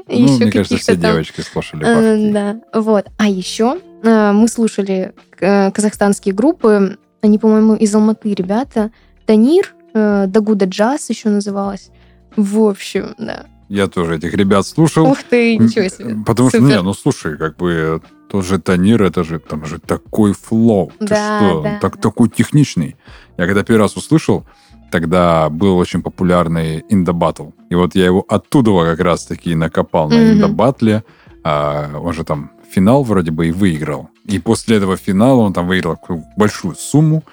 Ну, 0.09 0.37
мне 0.37 0.51
кажется, 0.51 0.77
все 0.77 0.95
девочки 0.95 1.41
слушали 1.41 1.85
Э, 1.85 1.95
Бахти. 1.95 2.31
Да, 2.33 2.79
вот. 2.79 3.05
А 3.17 3.27
еще 3.27 3.79
э, 4.03 4.31
мы 4.33 4.47
слушали 4.47 5.13
казахстанские 5.39 6.33
группы, 6.33 6.97
они, 7.21 7.37
по-моему, 7.39 7.75
из 7.75 7.93
Алматы 7.93 8.33
ребята. 8.33 8.91
Танир, 9.25 9.73
Дагуда 9.93 10.65
Джаз 10.65 11.09
еще 11.09 11.29
называлась. 11.29 11.89
В 12.35 12.59
общем, 12.63 13.13
да. 13.17 13.45
Я 13.69 13.87
тоже 13.87 14.15
этих 14.15 14.33
ребят 14.33 14.65
слушал. 14.65 15.07
Ух 15.07 15.17
ты, 15.29 15.57
ничего 15.57 15.87
себе. 15.89 16.15
Потому 16.25 16.49
что, 16.49 16.59
Супер. 16.59 16.75
не, 16.75 16.81
ну 16.81 16.93
слушай, 16.93 17.37
как 17.37 17.57
бы 17.57 18.01
тот 18.29 18.45
же 18.45 18.59
Танир, 18.59 19.03
это 19.03 19.23
же 19.23 19.39
там 19.39 19.65
же 19.65 19.79
такой 19.79 20.33
флоу. 20.33 20.91
Ты 20.99 21.07
Да, 21.07 21.39
что? 21.39 21.61
да, 21.61 21.79
так, 21.81 21.95
да. 21.95 22.01
Такой 22.01 22.29
техничный. 22.29 22.95
Я 23.37 23.45
когда 23.45 23.63
первый 23.63 23.81
раз 23.81 23.97
услышал, 23.97 24.45
тогда 24.91 25.49
был 25.49 25.77
очень 25.77 26.01
популярный 26.01 26.83
Инда 26.89 27.11
Battle. 27.11 27.53
И 27.69 27.75
вот 27.75 27.95
я 27.95 28.05
его 28.05 28.23
оттуда 28.27 28.71
как 28.85 28.99
раз-таки 28.99 29.53
накопал 29.55 30.09
на 30.09 30.15
Мгм. 30.15 30.31
Инда 30.33 30.47
Батле. 30.47 31.03
А, 31.43 31.99
он 31.99 32.13
же 32.13 32.23
там 32.23 32.51
финал 32.71 33.03
вроде 33.03 33.31
бы 33.31 33.47
и 33.47 33.51
выиграл. 33.51 34.09
И 34.25 34.39
после 34.39 34.77
этого 34.77 34.97
финала 34.97 35.41
он 35.41 35.53
там 35.53 35.67
выиграл 35.67 35.97
большую 36.37 36.75
сумму. 36.75 37.23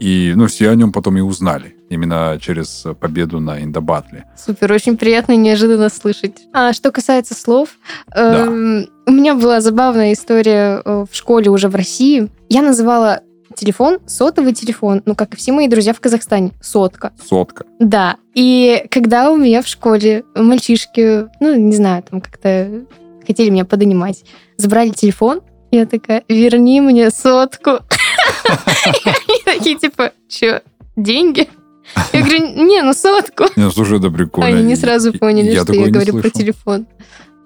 И, 0.00 0.32
ну, 0.34 0.46
все 0.48 0.70
о 0.70 0.74
нем 0.74 0.90
потом 0.92 1.16
и 1.16 1.20
узнали. 1.20 1.76
Именно 1.92 2.38
через 2.40 2.84
победу 3.00 3.40
на 3.40 3.62
Индобатле. 3.62 4.24
Супер, 4.36 4.72
очень 4.72 4.96
приятно 4.96 5.32
и 5.32 5.36
неожиданно 5.36 5.88
слышать. 5.88 6.42
А 6.52 6.72
что 6.72 6.90
касается 6.90 7.34
слов, 7.34 7.70
Да. 8.14 8.46
эм, 8.46 8.86
у 9.06 9.10
меня 9.10 9.34
была 9.34 9.60
забавная 9.60 10.12
история 10.12 10.80
э, 10.84 11.04
в 11.10 11.14
школе 11.14 11.50
уже 11.50 11.68
в 11.68 11.74
России. 11.74 12.28
Я 12.48 12.62
называла 12.62 13.20
телефон 13.56 13.98
сотовый 14.06 14.54
телефон, 14.54 15.02
ну, 15.04 15.14
как 15.14 15.34
и 15.34 15.36
все 15.36 15.52
мои 15.52 15.68
друзья 15.68 15.92
в 15.92 16.00
Казахстане, 16.00 16.52
сотка. 16.62 17.12
Сотка. 17.22 17.64
Да. 17.78 18.16
И 18.34 18.86
когда 18.90 19.30
у 19.30 19.36
меня 19.36 19.60
в 19.62 19.66
школе 19.66 20.24
мальчишки, 20.34 21.26
ну, 21.40 21.54
не 21.54 21.76
знаю, 21.76 22.02
там 22.02 22.20
как-то 22.20 22.84
хотели 23.26 23.50
меня 23.50 23.64
подонимать, 23.64 24.24
забрали 24.56 24.88
телефон, 24.90 25.42
я 25.70 25.86
такая, 25.86 26.22
верни 26.28 26.80
мне 26.80 27.10
сотку. 27.10 27.70
И 29.04 29.08
они 29.08 29.42
такие, 29.44 29.78
типа, 29.78 30.12
что, 30.28 30.62
деньги? 30.96 31.48
Я 32.12 32.20
говорю, 32.20 32.64
не, 32.64 32.82
ну 32.82 32.92
сотку. 32.92 33.44
Не, 33.56 33.64
ну, 33.64 33.70
слушай, 33.70 33.98
это 33.98 34.10
прикольно. 34.10 34.48
Они 34.48 34.62
не 34.62 34.76
сразу 34.76 35.12
поняли, 35.12 35.50
что 35.64 35.72
я 35.72 35.90
говорю 35.90 36.12
про 36.22 36.30
телефон. 36.30 36.86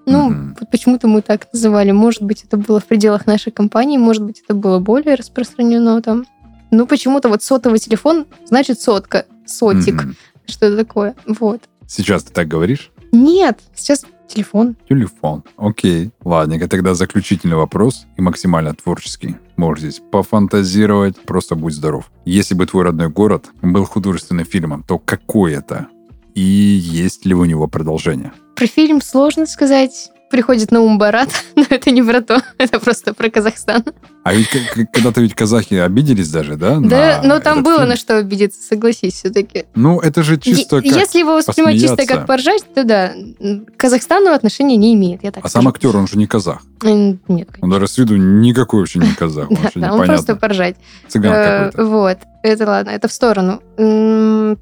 Ну, 0.05 0.53
п- 0.57 0.65
почему-то 0.71 1.07
мы 1.07 1.21
так 1.21 1.47
называли. 1.51 1.91
Может 1.91 2.21
быть, 2.23 2.43
это 2.43 2.55
было 2.57 2.79
в 2.79 2.85
пределах 2.85 3.25
нашей 3.25 3.51
компании, 3.51 3.97
может 3.97 4.23
быть, 4.23 4.41
это 4.43 4.53
было 4.53 4.79
более 4.79 5.15
распространено 5.15 6.01
там. 6.01 6.25
Ну, 6.71 6.85
почему-то 6.87 7.27
вот 7.29 7.43
сотовый 7.43 7.79
телефон 7.79 8.25
значит 8.45 8.79
сотка, 8.81 9.25
сотик, 9.45 10.03
что 10.45 10.65
это 10.67 10.77
такое. 10.77 11.15
Вот. 11.25 11.61
Сейчас 11.87 12.23
ты 12.23 12.33
так 12.33 12.47
говоришь? 12.47 12.91
Нет, 13.11 13.59
сейчас 13.75 14.05
телефон. 14.27 14.75
Телефон. 14.87 15.43
Окей. 15.57 16.11
Ладненько, 16.23 16.67
тогда 16.67 16.93
заключительный 16.93 17.55
вопрос 17.55 18.05
и 18.17 18.21
максимально 18.21 18.73
творческий. 18.73 19.37
Можешь 19.55 19.81
здесь 19.81 20.01
пофантазировать, 20.11 21.19
просто 21.21 21.55
будь 21.55 21.73
здоров. 21.73 22.11
Если 22.25 22.53
бы 22.53 22.65
твой 22.65 22.83
родной 22.83 23.09
город 23.09 23.49
был 23.61 23.85
художественным 23.85 24.45
фильмом, 24.45 24.83
то 24.83 24.99
какой 24.99 25.53
это? 25.53 25.87
И 26.35 26.41
есть 26.41 27.25
ли 27.25 27.33
у 27.33 27.45
него 27.45 27.67
продолжение? 27.67 28.31
Про 28.55 28.67
фильм 28.67 29.01
сложно 29.01 29.45
сказать. 29.47 30.11
Приходит 30.29 30.71
на 30.71 30.81
ум 30.81 30.97
Барат, 30.97 31.29
но 31.55 31.63
это 31.69 31.91
не 31.91 32.03
про 32.03 32.21
то, 32.21 32.41
это 32.57 32.79
просто 32.79 33.13
про 33.13 33.29
Казахстан. 33.29 33.83
А 34.23 34.33
ведь 34.33 34.49
когда-то 34.91 35.21
ведь 35.21 35.33
казахи 35.35 35.75
обиделись 35.75 36.29
даже, 36.29 36.57
да? 36.57 36.79
Да, 36.81 37.21
но 37.23 37.39
там 37.39 37.63
было 37.63 37.77
фильм? 37.77 37.89
на 37.89 37.95
что 37.95 38.17
обидеться, 38.17 38.61
согласись, 38.61 39.13
все-таки. 39.13 39.63
Ну, 39.73 40.01
это 40.01 40.21
же 40.21 40.37
чисто 40.37 40.81
как... 40.81 40.85
Если 40.85 41.19
его 41.19 41.35
воспринимать 41.35 41.79
чисто 41.79 42.05
как 42.05 42.27
поржать, 42.27 42.63
то 42.75 42.83
да, 42.83 43.13
к 43.39 43.77
Казахстану 43.79 44.31
отношения 44.33 44.75
не 44.75 44.93
имеет, 44.95 45.23
я 45.23 45.31
так 45.31 45.45
А 45.45 45.49
сам 45.49 45.61
скажу. 45.61 45.75
актер, 45.75 45.95
он 45.95 46.07
же 46.07 46.17
не 46.17 46.27
казах. 46.27 46.61
М, 46.83 47.21
Нет, 47.29 47.47
Он 47.61 47.69
даже 47.69 47.87
с 47.87 47.97
виду 47.97 48.17
никакой 48.17 48.81
вообще 48.81 48.99
не 48.99 49.13
казах. 49.13 49.49
Вообще 49.49 49.79
да, 49.79 49.93
он 49.93 50.05
просто 50.05 50.35
поржать. 50.35 50.75
Цыган 51.07 51.31
Э, 51.31 51.65
какой-то. 51.71 51.85
Вот, 51.89 52.17
это 52.43 52.65
ладно, 52.67 52.89
это 52.91 53.07
в 53.07 53.13
сторону. 53.13 53.61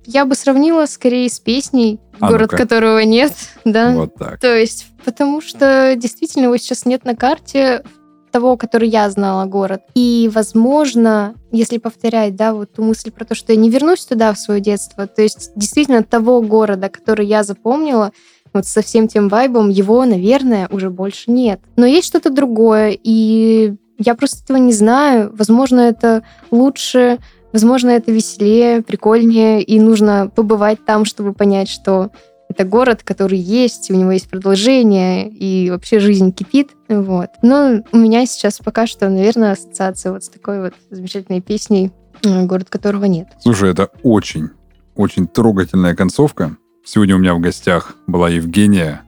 Я 0.05 0.25
бы 0.25 0.35
сравнила 0.35 0.85
скорее 0.85 1.27
с 1.29 1.39
песней 1.39 1.99
А 2.19 2.29
«Город, 2.29 2.51
ну-ка. 2.51 2.63
которого 2.63 2.99
нет», 2.99 3.33
да. 3.65 3.91
Вот 3.93 4.15
так. 4.15 4.39
То 4.39 4.55
есть, 4.55 4.87
потому 5.03 5.41
что 5.41 5.95
действительно 5.95 6.45
его 6.45 6.57
сейчас 6.57 6.85
нет 6.85 7.05
на 7.05 7.15
карте 7.15 7.83
того, 8.31 8.57
который 8.57 8.89
я 8.89 9.09
знала 9.09 9.45
город. 9.45 9.83
И, 9.93 10.29
возможно, 10.33 11.35
если 11.53 11.77
повторять, 11.77 12.35
да, 12.35 12.53
вот 12.53 12.73
ту 12.73 12.83
мысль 12.83 13.09
про 13.09 13.23
то, 13.23 13.33
что 13.33 13.53
я 13.53 13.57
не 13.57 13.69
вернусь 13.69 14.05
туда 14.05 14.33
в 14.33 14.37
свое 14.37 14.59
детство, 14.59 15.07
то 15.07 15.21
есть 15.21 15.51
действительно 15.55 16.03
того 16.03 16.41
города, 16.41 16.89
который 16.89 17.27
я 17.27 17.43
запомнила, 17.43 18.11
вот 18.53 18.65
со 18.65 18.81
всем 18.81 19.07
тем 19.07 19.29
вайбом, 19.29 19.69
его, 19.69 20.03
наверное, 20.03 20.67
уже 20.69 20.89
больше 20.89 21.31
нет. 21.31 21.61
Но 21.77 21.85
есть 21.85 22.07
что-то 22.07 22.29
другое, 22.29 22.97
и 23.01 23.75
я 23.97 24.15
просто 24.15 24.43
этого 24.43 24.57
не 24.57 24.73
знаю. 24.73 25.33
Возможно, 25.33 25.79
это 25.79 26.23
лучше, 26.51 27.19
возможно, 27.55 27.91
это 27.91 28.11
веселее, 28.11 28.81
прикольнее, 28.81 29.63
и 29.63 29.79
нужно 29.79 30.29
побывать 30.35 30.83
там, 30.83 31.05
чтобы 31.05 31.31
понять, 31.31 31.69
что 31.69 32.11
это 32.49 32.65
город, 32.65 33.01
который 33.01 33.37
есть, 33.37 33.89
у 33.89 33.95
него 33.95 34.11
есть 34.11 34.29
продолжение, 34.29 35.29
и 35.29 35.69
вообще 35.69 35.99
жизнь 36.01 36.33
кипит. 36.33 36.71
Вот. 36.89 37.29
Но 37.41 37.81
у 37.93 37.97
меня 37.97 38.25
сейчас 38.25 38.59
пока 38.59 38.85
что, 38.87 39.07
наверное, 39.07 39.53
ассоциация 39.53 40.11
вот 40.11 40.25
с 40.25 40.27
такой 40.27 40.63
вот 40.63 40.73
замечательной 40.89 41.39
песней 41.39 41.93
э, 42.25 42.43
«Город, 42.43 42.67
которого 42.69 43.05
нет». 43.05 43.29
Слушай, 43.39 43.71
это 43.71 43.89
очень, 44.03 44.49
очень 44.95 45.25
трогательная 45.25 45.95
концовка. 45.95 46.57
Сегодня 46.83 47.15
у 47.15 47.19
меня 47.19 47.35
в 47.35 47.39
гостях 47.39 47.95
была 48.05 48.27
Евгения 48.27 49.01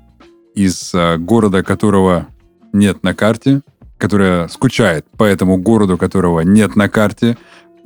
из 0.56 0.93
э, 0.93 1.18
города, 1.18 1.64
которого 1.64 2.28
нет 2.72 3.04
на 3.04 3.14
карте, 3.14 3.60
которая 3.98 4.48
скучает 4.48 5.06
по 5.18 5.26
этому 5.26 5.58
городу, 5.58 5.98
которого 5.98 6.39
нет 6.41 6.78
на 6.78 6.88
карте, 6.88 7.38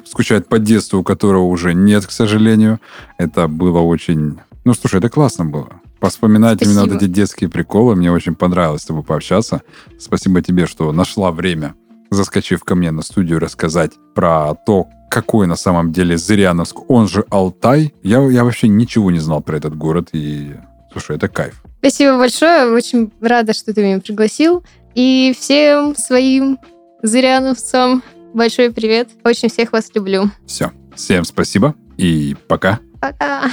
скучает 0.06 0.48
по 0.48 0.60
детству, 0.60 1.04
которого 1.04 1.44
уже 1.44 1.74
нет, 1.74 2.06
к 2.06 2.12
сожалению. 2.12 2.80
Это 3.18 3.48
было 3.48 3.80
очень... 3.80 4.40
Ну, 4.64 4.74
слушай, 4.74 5.00
это 5.00 5.10
классно 5.10 5.46
было. 5.46 5.70
Поспоминать 6.00 6.62
именно 6.62 6.82
вот 6.82 6.90
Спасибо. 6.90 7.06
эти 7.06 7.14
детские 7.14 7.50
приколы. 7.50 7.96
Мне 7.96 8.12
очень 8.12 8.36
понравилось 8.36 8.82
с 8.82 8.86
тобой 8.86 9.04
пообщаться. 9.04 9.62
Спасибо 10.00 10.42
тебе, 10.42 10.66
что 10.66 10.92
нашла 10.92 11.32
время, 11.32 11.76
заскочив 12.10 12.64
ко 12.64 12.76
мне 12.76 12.92
на 12.92 13.02
студию, 13.02 13.40
рассказать 13.40 13.92
про 14.16 14.56
то, 14.66 14.88
какой 15.12 15.46
на 15.46 15.56
самом 15.56 15.92
деле 15.92 16.18
Зыряновск, 16.18 16.90
он 16.90 17.08
же 17.08 17.26
Алтай. 17.30 17.94
Я, 18.02 18.22
я 18.30 18.44
вообще 18.44 18.68
ничего 18.68 19.12
не 19.12 19.20
знал 19.20 19.42
про 19.42 19.58
этот 19.58 19.76
город, 19.76 20.10
и, 20.14 20.56
слушай, 20.92 21.18
это 21.18 21.28
кайф. 21.28 21.62
Спасибо 21.80 22.18
большое, 22.18 22.72
очень 22.72 23.12
рада, 23.20 23.54
что 23.54 23.74
ты 23.74 23.84
меня 23.84 24.00
пригласил. 24.00 24.64
И 24.96 25.36
всем 25.38 25.96
своим 25.96 26.60
зыряновцам 27.04 28.04
большой 28.34 28.72
привет. 28.72 29.10
Очень 29.24 29.50
всех 29.50 29.72
вас 29.72 29.90
люблю. 29.94 30.30
Все. 30.46 30.72
Всем 30.96 31.24
спасибо 31.24 31.76
и 31.98 32.36
пока. 32.48 32.80
Пока. 33.00 33.50